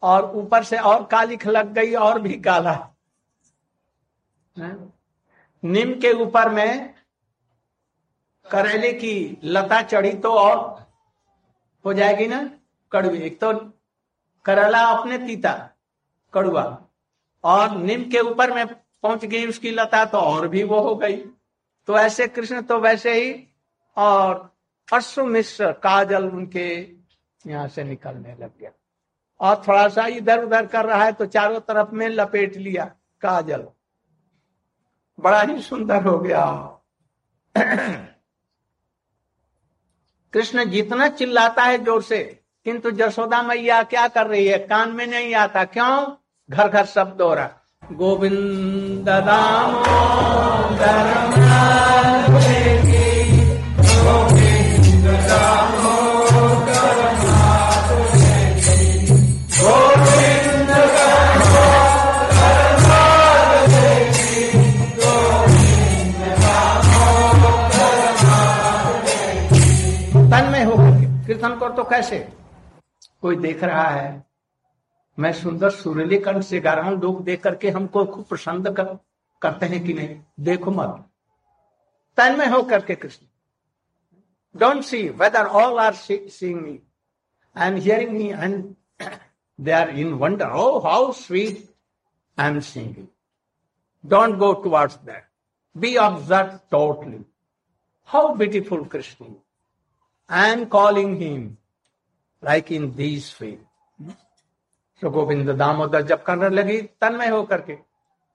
और 0.02 0.30
ऊपर 0.36 0.64
से 0.64 0.78
और 0.78 1.04
कालिख 1.04 1.46
लग 1.46 1.72
गई 1.72 1.94
और 1.94 2.20
भी 2.22 2.34
काला 2.40 2.74
नीम 5.62 5.92
के 6.00 6.12
ऊपर 6.12 6.48
में 6.50 6.94
करेले 8.46 8.92
की 8.92 9.14
लता 9.44 9.82
चढ़ी 9.82 10.12
तो 10.12 10.32
और 10.32 10.56
हो 11.84 11.92
जाएगी 11.92 12.26
ना 12.26 12.42
कड़वी। 12.92 13.18
एक 13.18 13.40
तो 13.40 13.52
करेला 14.44 14.80
अपने 14.86 15.18
तीता 15.18 15.52
कड़ुआ 16.34 16.64
और 17.44 17.76
नीम 17.76 18.02
के 18.10 18.20
ऊपर 18.20 18.54
में 18.54 18.66
पहुँच 18.66 19.24
गई 19.24 19.46
उसकी 19.46 19.70
लता 19.70 20.04
तो 20.04 20.18
और 20.18 20.48
भी 20.48 20.62
वो 20.62 20.80
हो 20.80 20.94
गई। 20.96 21.16
तो 21.88 21.98
ऐसे 21.98 22.26
कृष्ण 22.28 22.62
तो 22.62 22.78
वैसे 22.80 23.14
ही 23.14 23.32
और 23.96 24.56
अश्व 24.92 25.24
मिश्र 25.24 25.72
काजल 25.72 26.24
उनके 26.24 26.68
यहाँ 27.46 27.68
से 27.68 27.84
निकलने 27.84 28.36
लग 28.40 28.50
गया। 28.60 28.70
और 29.40 29.62
थोड़ा 29.68 29.88
सा 29.88 30.06
इधर 30.06 30.44
उधर 30.44 30.66
कर 30.66 30.84
रहा 30.84 31.04
है 31.04 31.12
तो 31.12 31.26
चारों 31.26 31.60
तरफ़ 31.60 31.90
में 31.92 32.08
लपेट 32.08 32.56
लिया 32.56 32.84
काजल। 33.20 33.66
बड़ा 35.20 35.42
ही 35.42 35.62
सुंदर 35.62 36.02
हो 36.02 36.18
गया। 36.18 36.44
कृष्ण 40.32 40.64
जितना 40.64 41.08
चिल्लाता 41.08 41.62
है 41.62 41.84
ज़ोर 41.84 42.02
से, 42.02 42.42
किंतु 42.64 42.90
जसोदा 42.90 43.42
मैया 43.42 43.82
क्या 43.82 44.08
कर 44.08 44.26
रही 44.26 44.46
है? 44.46 44.58
कान 44.58 44.92
में 44.92 45.06
नहीं 45.06 45.34
आता। 45.34 45.64
क्यों? 45.64 46.16
घर 46.50 46.68
घर 46.68 46.84
शब्द 46.84 47.22
हो 47.22 47.34
रहा। 47.34 47.50
गोविंद 47.92 49.08
तन 49.08 49.52
कर 71.62 71.72
तो 71.76 71.84
कैसे? 71.84 72.18
कोई 73.22 73.36
देख 73.36 73.64
रहा 73.64 73.88
है? 73.88 74.24
मैं 75.18 75.32
सुंदर 75.32 75.70
सुरीली 75.70 76.18
कंठ 76.18 76.42
से 76.44 76.60
गा 76.60 76.72
रहा 76.74 76.90
हूँ 76.90 77.00
लोग 77.00 77.22
देख 77.24 77.42
करके 77.42 77.70
हमको 77.70 78.04
खूब 78.06 78.24
प्रसन्न 78.24 78.72
कर, 78.74 78.96
करते 79.42 79.66
हैं 79.66 79.84
कि 79.84 79.92
नहीं? 79.92 80.20
देखो 80.40 80.70
मत। 80.70 81.04
तन 82.18 82.38
में 82.38 82.46
हो 82.46 82.62
करके 82.70 82.94
Krishna. 82.94 83.26
Don't 84.54 84.82
see 84.84 85.08
whether 85.08 85.46
all 85.46 85.78
are 85.80 85.94
seeing 85.94 86.60
me 86.62 86.78
and 87.56 87.78
hearing 87.78 88.10
me 88.12 88.28
and 88.28 88.74
they 89.58 89.70
are 89.72 89.90
in 90.00 90.12
wonder 90.14 90.50
oh 90.54 90.78
how 90.86 91.12
sweet 91.12 91.62
I 92.38 92.50
am 92.50 92.60
singing 92.60 93.06
don't 94.04 94.36
go 94.38 94.52
towards 94.62 94.96
that 95.04 95.24
be 95.76 95.96
observe 95.96 96.58
totally 96.70 97.24
how 98.10 98.34
beautiful 98.34 98.84
Krishna 98.84 99.34
I 100.32 100.50
am 100.50 100.64
calling 100.64 101.16
him 101.22 101.56
like 102.42 102.72
in 102.72 102.90
this 102.94 103.32
field 103.34 104.12
तो 105.02 105.10
गोविंद 105.10 105.50
दामोदर 105.50 106.02
जब 106.02 106.22
करने 106.22 106.48
लगी 106.48 106.80
तन्मय 107.00 107.28
होकर 107.28 107.60
के 107.60 107.76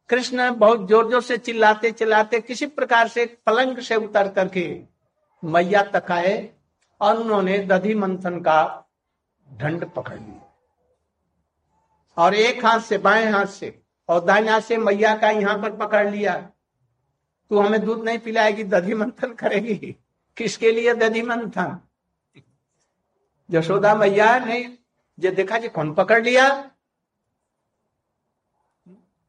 कृष्ण 0.10 0.50
बहुत 0.56 0.88
ज़ोर 0.88 1.10
ज़ोर 1.10 1.22
से 1.22 1.38
चिल्लाते 1.38 1.92
चिल्लाते 1.92 2.40
किसी 2.42 2.66
प्रकार 2.66 3.08
से 3.08 3.26
पलंग 3.46 3.80
से 3.80 3.96
उतर 3.96 4.28
करके 4.28 4.66
मैया 5.44 5.82
तक 5.94 6.12
आए 6.12 6.36
और 7.02 7.18
उन्होंने 7.18 7.58
दधि 7.66 7.96
मंथन 7.96 8.40
का 8.40 8.60
ढंड 9.50 9.86
पकड़ 9.86 10.20
लिया 10.20 10.46
और 12.18 12.36
एक 12.36 12.66
हाथ 12.66 12.80
से 12.80 12.98
बाएँ 13.00 13.26
हाथ 13.32 13.46
से 13.46 13.74
और 14.10 14.24
दाएँ 14.26 14.48
हाथ 14.48 14.62
से 14.62 14.78
मैया 14.78 15.16
का 15.16 15.30
यहाँ 15.32 15.58
पर 15.62 15.76
पकड़ 15.78 16.08
लिया 16.10 16.36
तू 17.52 17.60
हमें 17.60 17.80
दूध 17.86 18.06
नहीं 18.06 18.20
पिलाएगी 18.20 18.64
दधि 18.64 18.94
मंथन 18.94 19.34
करेगी 19.34 19.96
किसके 20.38 20.72
लिए 20.72 20.94
दधि 20.94 21.22
मंथन 21.22 21.78
यशोदा 23.50 23.94
मैया 23.96 24.38
ने 24.46 24.60
ये 25.20 25.32
देखा 25.32 25.58
जी 25.58 25.70
कौन 25.70 25.94
पकड़ 25.94 26.22
लिया? 26.24 26.48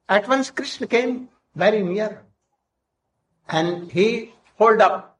At once 0.08 0.50
Krishna 0.58 0.86
came 0.86 1.16
very 1.56 1.82
near 1.82 2.12
and 3.48 3.90
he 3.92 4.08
hold 4.60 4.82
up 4.82 5.14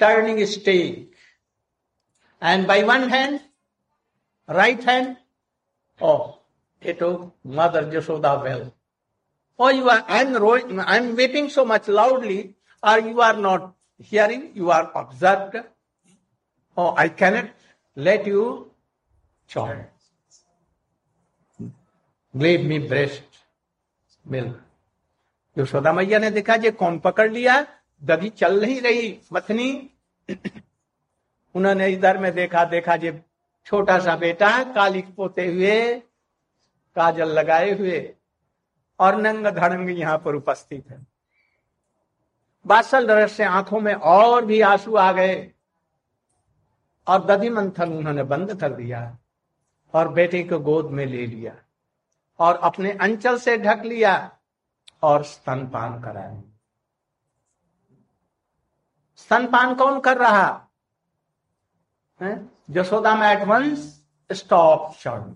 turning 0.00 0.44
stake 0.46 1.14
and 2.42 2.66
by 2.68 2.82
one 2.82 3.08
hand 3.10 3.38
right 4.48 4.88
hand 4.88 5.14
oh 6.00 6.16
e to 6.82 7.10
mother 7.60 7.90
Jashoda 7.90 8.34
well 8.42 8.70
oh 9.58 9.70
you 9.70 9.88
are 9.88 10.00
I 10.00 10.20
am 10.20 10.36
रोइ 10.36 10.62
I 10.78 10.96
am 10.98 11.10
waiting 11.16 11.48
so 11.50 11.64
much 11.64 11.88
loudly 11.90 12.38
or 12.86 13.00
you 13.00 13.20
are 13.20 13.36
not 13.36 13.74
hearing, 13.98 14.52
you 14.54 14.70
are 14.70 14.90
observed. 14.94 15.56
Oh 16.76 16.94
i 16.96 17.08
cannot 17.08 17.46
let 17.96 18.26
you 18.26 18.70
chop 19.46 19.76
give 22.34 22.64
me 22.64 22.78
breast 22.78 23.22
milk. 24.26 24.54
Yashoda 25.58 25.92
मैया 25.92 26.18
ने 26.18 26.30
देखा, 26.30 26.56
जे 26.56 26.70
कौन 26.70 26.98
पकड़ 26.98 27.30
लिया? 27.32 27.66
दधी 28.04 28.28
चल 28.28 28.60
नहीं 28.60 28.80
रही, 28.80 29.20
मथनी। 29.32 29.90
उन्होंने 31.54 31.88
इधर 31.88 32.18
में 32.18 32.34
देखा 32.34 32.64
देखा, 32.64 32.96
जे 32.96 33.22
छोटा 33.66 33.98
सा 33.98 34.16
बेटा 34.16 34.50
कालिक 34.74 35.14
पोते 35.14 35.46
हुए, 35.46 35.94
काजल 36.96 37.28
लगाए 37.28 37.70
हुए, 37.78 38.14
और 39.00 39.16
नंग 39.16 39.46
धड़ंग 39.46 39.98
यहाँ 39.98 40.18
पर 40.18 40.34
उपस्थित 40.34 40.90
है। 40.90 41.15
बासल 42.66 43.10
रस 43.10 43.32
से 43.32 43.44
आँखों 43.44 43.80
में 43.80 43.94
और 43.94 44.44
भी 44.46 44.60
आँसू 44.60 44.96
आ 44.96 45.12
गए। 45.12 45.52
और 47.06 47.24
दधि 47.24 47.50
मंथन 47.50 47.92
उन्होंने 47.92 48.22
बंद 48.22 48.60
कर 48.60 48.72
दिया 48.72 49.18
और 49.94 50.08
बेटे 50.08 50.42
को 50.42 50.58
गोद 50.58 50.90
में 50.90 51.04
ले 51.06 51.26
लिया 51.26 51.54
और 52.38 52.56
अपने 52.56 52.92
अंचल 52.92 53.38
से 53.38 53.56
ढक 53.58 53.82
लिया 53.84 54.14
और 55.02 55.24
स्तनपान 55.24 56.00
कराया। 56.02 56.42
स्तनपान 59.16 59.74
कौन 59.74 60.00
कर 60.00 60.18
रहा? 60.18 60.68
जसोदा 62.70 63.14
में 63.16 63.28
at 63.28 63.42
once 63.48 64.06
stop 64.30 64.92
short 64.94 65.34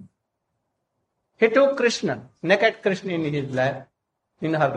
he 1.41 1.49
took 1.49 1.71
krishna 1.77 2.15
naked 2.43 2.75
krishna 2.83 3.13
in 3.13 3.23
his 3.35 3.55
lap 3.55 3.77
in 4.43 4.55
her 4.55 4.69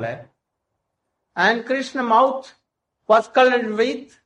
and 1.35 1.65
krishna 1.65 2.03
mouth 2.03 2.53
was 3.07 3.27
colored 3.27 3.69
with 3.69 4.19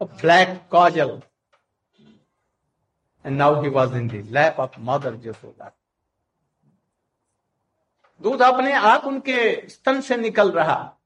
a 0.00 0.06
black 0.06 0.70
kajal 0.70 1.22
and 3.24 3.38
now 3.38 3.62
he 3.62 3.68
was 3.68 3.92
in 3.92 4.08
the 4.08 4.22
lap 4.22 4.58
of 4.58 4.78
mother 4.78 5.12
jasoda 5.12 5.72
दूध 8.22 8.42
अपने 8.42 8.72
आप 8.72 9.04
उनके 9.04 9.68
स्तन 9.68 10.00
से 10.00 10.16
निकल 10.16 10.50
रहा। 10.50 10.96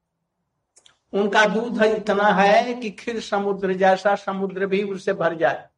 उनका 1.13 1.45
दूध 1.45 1.83
इतना 1.83 2.23
है 2.23 2.73
कि 2.73 2.89
खीर 2.89 3.19
समुद्र 3.21 3.73
जैसा 3.73 4.15
समुद्र 4.15 4.65
भी 4.65 4.83
उससे 4.83 5.13
भर 5.13 5.35
जाए। 5.35 5.69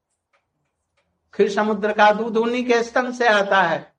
खीर 1.33 1.51
समुद्र 1.51 1.93
का 1.93 2.11
दूध 2.11 2.37
उन्हीं 2.37 2.65
के 2.65 2.83
स्तन 2.83 3.11
से 3.11 3.27
आता 3.27 3.61
है। 3.61 3.95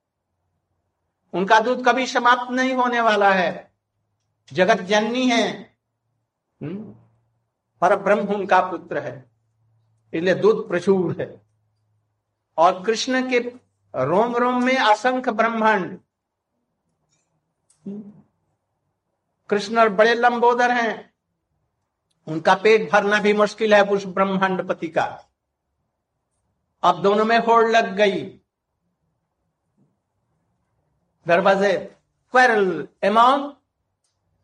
उनका 1.32 1.60
दूध 1.60 1.88
कभी 1.88 2.06
समाप्त 2.06 2.50
नहीं 2.50 2.74
होने 2.74 3.00
वाला 3.00 3.32
है। 3.32 3.67
जगत 4.52 4.80
जननी 4.80 5.30
है। 5.30 5.76
पर 7.80 7.96
ब्रह्म 7.96 8.34
उनका 8.34 8.60
पुत्र 8.60 8.98
है। 8.98 9.30
इसलिए 10.14 10.34
दूध 10.34 10.68
प्रचुर 10.68 11.22
है। 11.22 11.46
और 12.58 12.84
कृष्ण 12.84 13.30
के 13.30 13.38
रोम 14.04 14.36
रोम 14.36 14.64
में 14.64 14.76
असंख्य 14.76 15.32
ब्रह्मांड। 15.32 16.00
कृष्ण 19.50 19.78
और 19.78 19.88
बड़े 19.88 20.14
लंबोदर 20.14 20.70
हैं। 20.70 21.14
उनका 22.26 22.54
पेट 22.54 22.92
भरना 22.92 23.20
भी 23.20 23.32
मुश्किल 23.32 23.74
है 23.74 23.84
उस 23.84 24.06
ब्रह्मांड 24.06 24.68
पति 24.68 24.88
का। 24.88 25.24
अब 26.82 27.02
दोनों 27.02 27.24
में 27.24 27.38
होड़ 27.38 27.66
लग 27.66 27.96
गई। 27.96 28.40
दरवाजे, 31.26 31.96
quarrel, 32.30 32.88
amount 33.02 33.57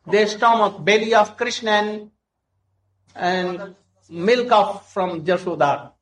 the 0.07 0.27
stomach, 0.27 0.85
belly 0.85 1.15
of 1.15 1.37
Krishna 1.37 2.09
and, 3.17 3.75
milk 4.11 4.53
of 4.53 4.87
from 4.87 5.25
Jashoda. 5.25 5.93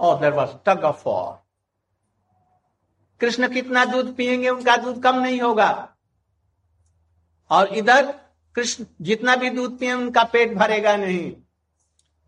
Oh, 0.00 0.18
there 0.18 0.34
was 0.34 0.54
tug 0.64 0.84
of 0.84 1.04
war. 1.04 1.42
Krishna 3.20 3.48
कितना 3.48 3.84
दूध 3.84 4.14
पिएँगे 4.16 4.48
उनका 4.48 4.76
दूध 4.76 5.02
कम 5.02 5.18
नहीं 5.18 5.40
होगा 5.40 5.96
और 7.50 7.74
इधर 7.76 8.12
कृष्ण 8.54 8.84
जितना 9.00 9.36
भी 9.36 9.50
दूध 9.50 9.78
पिए 9.78 9.92
उनका 9.92 10.24
पेट 10.32 10.52
भरेगा 10.54 10.96
नहीं 10.96 11.30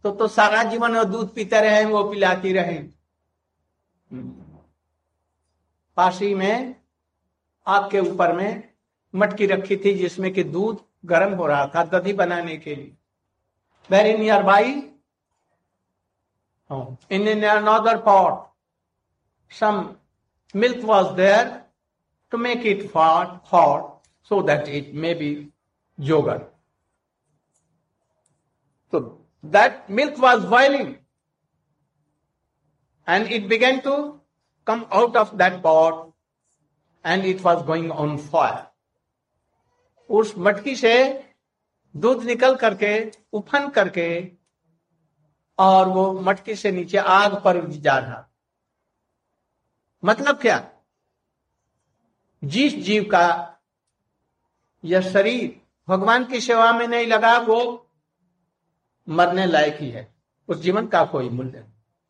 तो 0.05 0.11
तो 0.11 0.29
सारा 0.29 0.63
जीवन 0.63 0.97
वो 0.97 1.05
दूध 1.05 1.35
पीते 1.35 1.61
रहे 1.61 1.85
वो 1.85 2.03
पिलाती 2.11 2.53
रहे 2.53 2.79
पासी 5.97 6.35
में 6.35 6.75
आपके 7.67 8.01
ऊपर 8.01 8.33
में 8.33 8.69
मटकी 9.15 9.47
रखी 9.47 9.77
थी 9.77 9.95
जिसमें 9.95 10.33
कि 10.35 10.45
दूध 10.45 10.81
गर्म 11.07 11.35
हो 11.35 11.47
रहा 11.47 11.67
था 11.75 11.85
दधी 11.93 12.13
बनाने 12.13 12.57
के 12.57 12.75
लिए। 12.75 12.97
Very 13.91 14.17
near 14.19 14.43
by 14.43 14.73
in 16.71 17.45
another 17.45 18.03
pot 18.03 18.47
some 19.51 19.89
milk 20.55 20.85
was 20.85 21.15
there 21.17 21.49
to 22.33 22.39
make 22.39 22.67
it 22.67 22.91
hot 22.97 23.39
hot 23.53 24.07
so 24.31 24.41
that 24.43 24.69
it 24.69 24.93
may 24.95 25.15
be 25.15 25.31
जोगर 25.99 26.39
तो 28.93 29.01
that 29.45 29.91
milk 29.91 30.19
was 30.21 30.47
boiling 30.47 30.95
and 33.09 33.27
it 33.27 33.47
began 33.49 33.79
to 33.81 33.97
come 34.67 34.85
out 34.93 35.17
of 35.17 35.35
that 35.37 35.63
pot 35.63 36.07
and 37.05 37.25
it 37.25 37.41
was 37.43 37.65
going 37.67 37.93
on 37.93 38.17
fire 38.27 38.67
उस 40.11 40.35
मटकी 40.39 40.77
से 40.77 41.25
दूध 41.97 42.25
निकल 42.25 42.57
करके, 42.57 43.13
उफन 43.33 43.69
करके, 43.69 44.33
और 45.59 45.89
वो 45.89 46.21
मटकी 46.21 46.55
से 46.55 46.73
नीचे 46.73 46.99
आग 46.99 47.43
पर 47.45 47.67
जा 47.67 47.99
रहा। 47.99 48.29
मतलब 50.05 50.41
क्या? 50.41 50.71
जिस 52.45 52.77
जीव 52.77 53.05
का 53.05 53.57
यह 54.85 55.01
शरीर 55.01 55.61
भगवान 55.89 56.25
की 56.25 56.41
सेवा 56.41 56.73
में 56.73 56.89
नहीं 56.89 57.07
लगा, 57.07 57.39
वो 57.39 57.91
मरने 59.09 59.47
लायक 59.47 59.77
ही 59.77 59.91
है। 59.91 60.15
उस 60.49 60.57
जीवन 60.57 60.87
का 60.87 61.05
कोई 61.05 61.29
मूल्य 61.29 61.65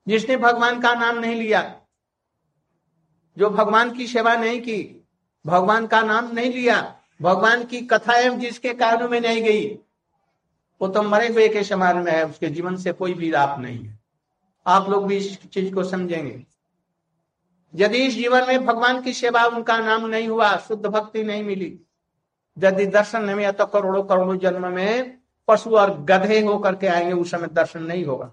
जिसने 0.09 0.37
भगवान 0.37 0.81
का 0.81 0.95
नाम 0.95 1.19
नहीं 1.19 1.35
लिया, 1.35 1.81
जो 3.39 3.51
भगवान 3.51 3.93
की 3.97 4.07
सेवा 4.07 4.35
नहीं 4.37 4.61
की, 4.61 5.09
भगवान 5.47 5.87
का 5.87 6.03
नाम 6.03 6.33
नहीं 6.35 6.53
लिया 6.53 6.98
भगवान 7.21 7.64
की 7.64 7.81
कथाएँ 7.81 8.29
जिसके 8.31 8.75
कानों 8.75 9.09
में 9.09 9.21
नहीं 9.21 9.43
गई, 9.43 9.69
वो 10.81 10.89
तो 10.89 11.03
मरे 11.03 11.29
हुए 11.29 11.49
के 11.49 11.62
समान 11.64 11.97
में 11.97 12.12
है, 12.12 12.25
उसके 12.27 12.49
जीवन 12.49 12.77
से 12.77 12.93
कोई 12.93 13.14
भी 13.14 13.31
लाभ 13.31 13.59
नहीं 13.61 13.85
है। 13.85 13.99
आप 14.66 14.89
लोग 14.89 15.07
भी 15.07 15.16
इस 15.16 15.39
चीज़ 15.45 15.75
को 15.75 15.85
समझेंगे। 15.85 16.45
यदि 17.75 17.99
इस 17.99 18.14
जीवन 18.14 18.47
में 18.49 18.64
भगवान 18.66 19.01
की 19.03 19.12
सेवा 19.12 19.45
उनका 19.45 19.79
नाम 19.79 20.07
नहीं 20.07 20.29
हुआ, 20.29 20.57
शुद्ध 20.59 20.87
भक्ति 20.87 21.23
नहीं 21.23 21.43
मिली, 21.43 21.79
यदि 22.57 22.87
दर्शन 22.87 23.25
नहीं 23.25 23.37
हुआ 23.37 23.53
तो 23.53 23.66
करोड़ों 23.66 24.03
करोड़ों 24.05 24.39
जन्म 24.39 24.73
में 24.73 25.19
पशु 25.49 25.71
और 25.71 25.91
गधे 26.05 26.41
होकर 26.41 26.75
के 26.75 26.87
आएँगे, 26.87 27.12
उस 27.12 27.31
समय 27.31 27.49
दर्शन 27.49 27.83
नहीं 27.83 28.05
होगा। 28.05 28.33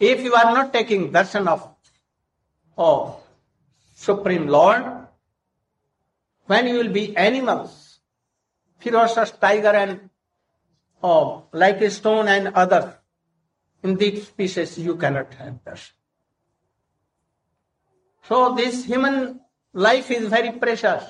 If 0.00 0.20
you 0.20 0.32
are 0.32 0.52
not 0.54 0.72
taking 0.72 1.10
darshan 1.12 1.48
of 1.48 1.68
supreme 4.00 4.48
lord 4.48 5.05
when 6.45 6.67
you 6.67 6.75
will 6.75 6.89
be 6.91 7.15
animals, 7.15 7.99
ferocious 8.79 9.31
tiger 9.31 9.69
and 9.69 10.09
oh, 11.01 11.47
like 11.53 11.81
a 11.81 11.89
stone 11.89 12.27
and 12.27 12.49
other, 12.49 12.99
in 13.83 13.95
these 13.95 14.27
species 14.27 14.77
you 14.77 14.95
cannot 14.95 15.33
have 15.35 15.63
darshan. 15.63 15.91
So 18.27 18.55
this 18.55 18.85
human 18.85 19.39
life 19.73 20.11
is 20.11 20.27
very 20.27 20.51
precious. 20.51 21.03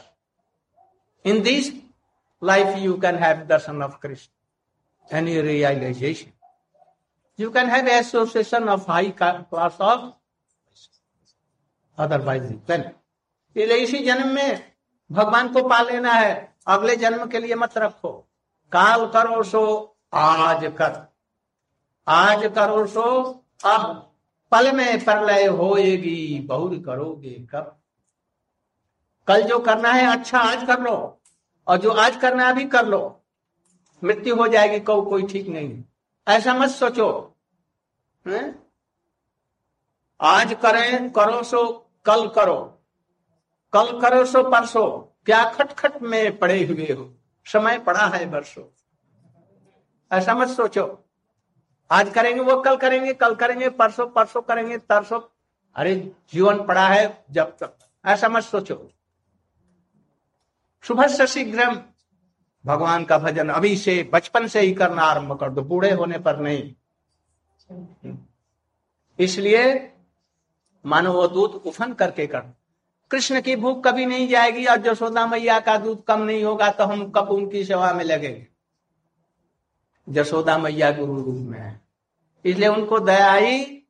In 1.24 1.44
this 1.44 1.72
life 2.40 2.80
you 2.82 2.98
can 2.98 3.16
have 3.16 3.48
darshan 3.48 3.82
of 3.84 4.00
Krishna, 4.00 4.34
any 5.10 5.40
realization. 5.40 6.34
You 7.38 7.52
can 7.52 7.68
have 7.68 7.88
association 7.88 8.70
of 8.70 8.86
high 8.86 9.12
class 9.12 9.76
of 9.80 10.16
otherwise 11.98 12.52
you 12.52 12.62
can. 12.68 12.94
इसलिए 13.56 13.78
इसी 13.84 14.00
जन्म 14.06 14.28
में 14.36 14.72
भगवान 15.13 15.53
को 15.53 15.69
पा 15.69 15.81
लेना 15.81 16.13
है। 16.13 16.57
अगले 16.67 16.97
जन्म 16.97 17.27
के 17.27 17.39
लिए 17.39 17.55
मत 17.55 17.79
रखो। 17.79 18.29
काल 18.73 19.07
करो 19.07 19.43
सो, 19.43 19.97
आज 20.15 20.65
कर। 20.65 21.13
आज 22.09 22.53
करो 22.55 22.87
सो, 22.87 23.23
अब। 23.65 24.03
पल 24.51 24.73
में 24.73 25.05
प्रलय 25.05 25.47
होएगी 25.47 26.41
बहुत 26.41 26.83
करोगे 26.87 27.31
कब? 27.31 27.77
कल 29.27 29.43
जो 29.43 29.59
करना 29.59 29.93
है 29.93 30.19
अच्छा 30.19 30.39
आज 30.39 30.67
कर 30.67 30.81
लो। 30.81 31.21
और 31.67 31.77
जो 31.77 31.91
आज 31.91 32.17
करना 32.17 32.45
है, 32.45 32.51
अभी 32.51 32.65
कर 32.65 32.87
लो। 32.87 33.21
मृत्यु 34.05 34.37
हो 34.37 34.49
जाएगी 34.49 34.81
को 34.81 35.03
कोई 35.03 35.23
ठीक 35.23 35.49
नहीं। 35.49 35.85
ऐसा 36.29 36.55
मत 36.55 36.69
सोचो। 36.69 37.37
है? 38.29 38.63
आज 40.21 40.57
करें, 40.63 41.11
करो 41.11 41.43
सो, 41.43 41.91
कल 42.05 42.29
करो। 42.29 42.76
कल 43.77 44.01
करो 44.01 44.25
सो 44.25 44.51
परसो। 44.51 45.13
क्या 45.27 45.51
खटखट 45.51 46.03
में 46.03 46.39
पड़े 46.39 46.65
हुए 46.65 46.93
हो? 46.93 47.15
समय 47.47 47.79
पड़ा 47.79 48.07
है 48.07 48.31
बरसों। 48.31 48.65
ऐसा 50.13 50.35
मत 50.35 50.49
सोचो। 50.49 51.05
आज 51.91 52.11
करेंगे 52.11 52.41
वो 52.41 52.63
कल 52.63 52.77
करेंगे 52.77 53.15
कल 53.15 53.35
करेंगे 53.35 53.69
परसों 53.71 54.07
परसों 54.07 54.43
करेंगे 54.43 54.79
तरसों। 54.79 55.21
अरे 55.77 56.13
जीवन 56.33 56.67
पड़ा 56.67 56.89
है 56.89 57.25
जब 57.31 57.45
तक। 57.45 57.77
ऐसा 58.07 58.29
मत 58.29 58.43
सोचो। 58.43 58.91
सुबह 60.83 61.07
से 61.07 61.27
शीघ्र 61.27 61.71
भगवान 62.67 63.05
का 63.05 63.19
भजन 63.19 63.49
अभी 63.49 63.77
से 63.77 64.11
बचपन 64.13 64.47
से 64.47 64.61
ही 64.61 64.75
करना 64.75 65.03
आरंभ 65.03 65.41
कर 65.41 65.51
दो। 65.51 65.63
बूढ़े 65.63 65.93
होने 65.93 66.19
पर 66.19 66.41
नहीं। 66.41 66.75
इसलिए 69.19 69.93
मानो 70.87 71.13
वो 71.13 71.29
दूध 71.29 71.51
उफन 71.51 71.93
करके 71.93 72.27
कर 72.27 72.43
कृष्ण 73.11 73.41
की 73.41 73.57
भूख 73.57 73.85
कभी 73.85 74.07
नहीं 74.07 74.29
जाएगी 74.29 74.65
और 74.67 74.77
जशोदा 74.77 75.27
मैया 75.27 75.59
का 75.61 75.77
दूध 75.77 76.05
कम 76.05 76.21
नहीं 76.21 76.45
होगा 76.45 76.71
तो 76.71 76.85
हम 76.85 77.11
कब 77.11 77.29
उनकी 77.31 77.65
सेवा 77.65 77.93
में 77.93 78.05
लगेंगे? 78.05 78.47
जशोदा 80.09 80.59
मैया 80.59 80.91
गुरु 80.91 81.17
रूप 81.17 81.41
में 81.41 81.59
है। 81.59 81.81
इसलिए 82.45 82.69
उनको 82.69 82.99
दया 82.99 83.31
आई 83.33 83.83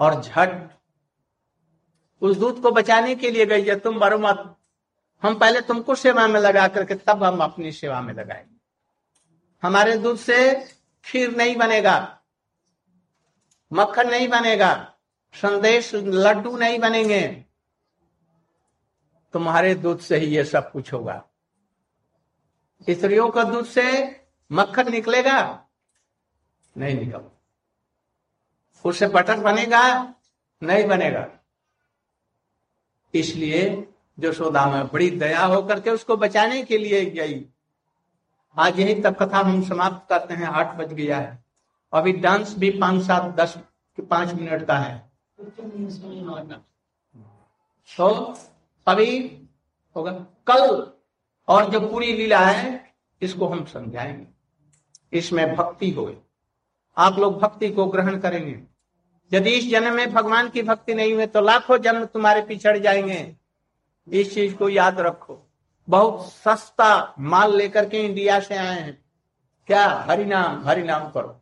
और 0.00 0.20
झट। 0.22 0.68
उस 2.22 2.36
दूध 2.36 2.60
को 2.62 2.70
बचाने 2.70 3.14
के 3.14 3.30
लिए 3.30 3.46
गई 3.46 3.62
है, 3.62 3.78
तुम 3.78 3.98
मरो 3.98 4.18
मत। 4.18 4.54
हम 5.22 5.34
पहले 5.34 5.60
तुमको 5.60 5.94
सेवा 5.94 6.26
में 6.26 6.40
लगा 6.40 6.66
करके 6.68 6.94
तब 6.94 7.24
हम 7.24 7.38
अपनी 7.38 7.72
सेवा 7.72 8.00
में 8.00 8.12
लगाएँगे। 8.14 8.56
हमारे 9.62 9.96
दूध 9.98 10.18
से 10.18 10.54
खीर 11.04 11.36
नहीं 11.36 11.56
बनेगा, 11.56 12.18
मक्खन 13.72 14.10
नहीं 14.10 14.28
बनेगा, 14.28 14.72
संदेश 15.34 15.94
लड्डू 15.94 16.56
नहीं 16.56 16.78
बनेंगे। 16.78 17.44
तुम्हारे 19.32 19.74
दूध 19.74 19.98
से 19.98 20.16
ही 20.16 20.26
ये 20.26 20.44
सब 20.44 20.72
कुछ 20.72 20.92
होगा। 20.92 21.24
स्त्रियों 22.90 23.30
का 23.30 23.42
दूध 23.44 23.64
से 23.64 23.84
मक्खन 24.52 24.90
निकलेगा? 24.90 25.64
नहीं 26.76 26.94
निकल। 26.94 27.20
उससे 28.84 29.06
बटर 29.06 29.40
बनेगा? 29.40 30.14
नहीं 30.62 30.86
बनेगा। 30.86 31.28
इसलिए 33.14 33.88
जो 34.18 34.32
सोदा 34.32 34.66
में 34.66 34.86
बड़ी 34.86 35.10
दया 35.10 35.44
होकर 35.44 35.80
के 35.80 35.90
उसको 35.90 36.16
बचाने 36.16 36.62
के 36.62 36.78
लिए 36.78 37.04
गई 37.06 37.46
आज 38.58 38.80
यही 38.80 39.02
तब 39.02 39.14
कथा 39.14 39.38
हम 39.38 39.62
समाप्त 39.68 40.08
करते 40.08 40.34
हैं। 40.34 40.46
आठ 40.46 40.74
बज 40.76 40.92
गया 40.92 41.18
है। 41.18 41.44
अभी 41.92 42.12
डांस 42.12 42.54
भी 42.58 42.70
पाँच 42.70 43.02
सात 43.02 43.22
दस 43.22 43.58
पाँच 44.00 44.32
मिनट 44.32 44.66
का 44.66 44.78
है। 44.78 45.10
तो 47.96 48.34
अभी 48.88 49.42
होगा। 49.96 50.12
कल 50.46 50.92
और 51.48 51.70
जो 51.70 51.80
पूरी 51.80 52.12
लीला 52.12 52.40
है, 52.40 52.92
इसको 53.22 53.46
हम 53.46 53.64
समझाएँगे। 53.64 54.26
इसमें 55.18 55.56
भक्ति 55.56 55.90
हो 55.90 56.24
आप 56.98 57.18
लोग 57.18 57.38
भक्ति 57.38 57.70
को 57.70 57.86
ग्रहण 57.86 58.18
करेंगे। 58.18 58.62
यदि 59.36 59.50
इस 59.50 59.70
जन्म 59.70 59.94
में 59.94 60.12
भगवान 60.12 60.48
की 60.48 60.62
भक्ति 60.62 60.94
नहीं 60.94 61.14
हुई 61.14 61.26
तो 61.26 61.40
लाखों 61.40 61.78
जन्म 61.78 62.04
तुम्हारे 62.04 62.42
पिछड़ 62.42 62.78
जाएँगे। 62.78 63.36
इस 64.08 64.34
चीज़ 64.34 64.54
को 64.54 64.68
याद 64.68 65.00
रखो। 65.00 65.50
बहुत 65.88 66.32
सस्ता 66.32 67.14
माल 67.18 67.56
लेकर 67.56 67.88
के 67.88 68.00
इंडिया 68.00 68.40
से 68.40 68.56
आए 68.56 68.80
हैं। 68.80 69.04
क्या? 69.66 69.86
हरिनाम 69.86 70.64
हरिनाम 70.64 71.10
करो। 71.10 71.40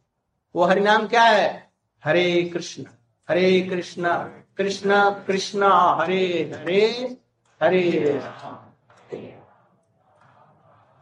वो 0.55 0.64
हरिनाम 0.64 1.07
क्या 1.09 1.22
है? 1.22 1.72
हरे 2.05 2.51
कृष्ण 2.53 2.84
हरे 3.28 3.61
कृष्ण 3.62 4.09
कृष्ण 4.57 5.11
कृष्ण, 5.11 5.62
हरे 6.01 6.53
हरे। 6.55 7.16
हरे 7.61 8.20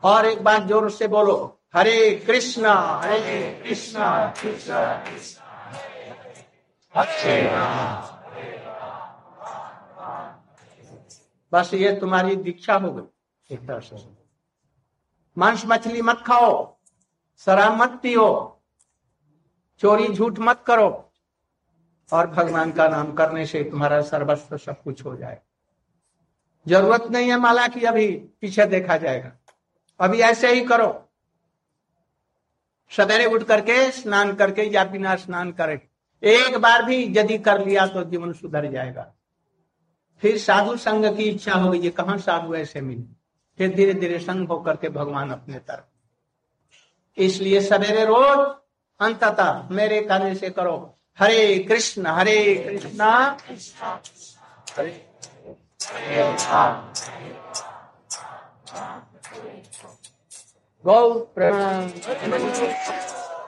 और 0.02 0.26
एक 0.26 0.42
बात 0.44 0.62
ज़ोर 0.62 0.90
से 0.90 1.06
बोलो। 1.08 1.36
हरे 1.74 2.10
कृष्ण 2.26 2.66
हरे 2.66 3.38
कृष्ण 3.62 3.98
कृष्ण 4.40 4.74
कृष्ण। 5.04 5.40
हरे 6.94 7.40
बस 11.52 11.70
ये 11.74 11.92
तुम्हारी 12.00 12.36
दीक्षा 12.36 12.74
हो 12.74 12.90
गई। 12.92 13.54
एक 13.54 13.66
तरह 13.66 13.80
से। 13.80 13.96
मांस 15.36 15.62
मछली 15.66 16.02
मत 16.02 16.22
खाओ 16.26 16.52
शराब 17.46 17.80
मत 17.82 17.98
पियो 18.02 18.26
चोरी 19.80 20.08
झूठ 20.08 20.38
मत 20.40 20.62
करो। 20.66 20.88
और 22.08 22.26
भगवान 22.26 22.72
का 22.72 22.88
नाम 22.88 23.12
करने 23.12 23.46
से 23.46 23.62
तुम्हारा 23.64 24.00
सर्वस्व 24.04 24.56
सब 24.56 24.82
कुछ 24.82 25.04
हो 25.04 25.16
जाए 25.16 25.40
ज़रूरत 26.68 27.06
नहीं 27.10 27.28
है 27.30 27.36
माला 27.36 27.66
की, 27.68 27.80
अभी 27.80 28.10
पीछे 28.40 28.66
देखा 28.66 28.96
जाएगा। 28.96 29.32
अभी 30.00 30.20
ऐसे 30.20 30.52
ही 30.52 30.60
करो। 30.60 31.00
सवेरे 32.90 33.24
उठ 33.24 33.42
करके 33.42 33.90
स्नान 33.90 34.34
करके 34.34 34.62
या 34.62 34.84
बिना 34.84 35.14
स्नान 35.16 35.52
करे। 35.52 35.80
एक 36.22 36.56
बार 36.56 36.84
भी 36.84 37.04
यदि 37.18 37.38
कर 37.38 37.64
लिया 37.66 37.86
तो 37.86 38.04
जीवन 38.04 38.32
सुधर 38.32 38.70
जाएगा। 38.72 39.12
फिर 40.22 40.38
साधु 40.38 40.76
संघ 40.76 41.04
की 41.16 41.22
इच्छा 41.22 41.54
होगी 41.54 41.78
ये 41.78 41.90
कहाँ 41.90 42.18
साधु 42.18 42.54
ऐसे 42.54 42.80
मिले? 42.80 43.02
फिर 43.58 43.74
धीरे 43.74 43.94
धीरे 43.94 44.18
संघ 44.18 44.48
होकर 44.48 44.76
के 44.76 44.88
भगवान 44.88 45.30
अपने 45.30 45.58
तरफ़। 45.58 47.20
इसलिए 47.20 47.60
सवेरे 47.60 48.04
रोज 48.04 48.38
अंततः 49.00 49.68
मेरे 49.70 50.00
कहने 50.02 50.34
से 50.34 50.50
करो। 50.50 50.98
हरे 51.18 51.58
कृष्ण, 51.58 52.06
हरे 52.06 52.54
कृष्णा। 52.68 53.38
हरे 54.78 54.90
गौ 60.84 61.08
प्रणाम 61.34 61.88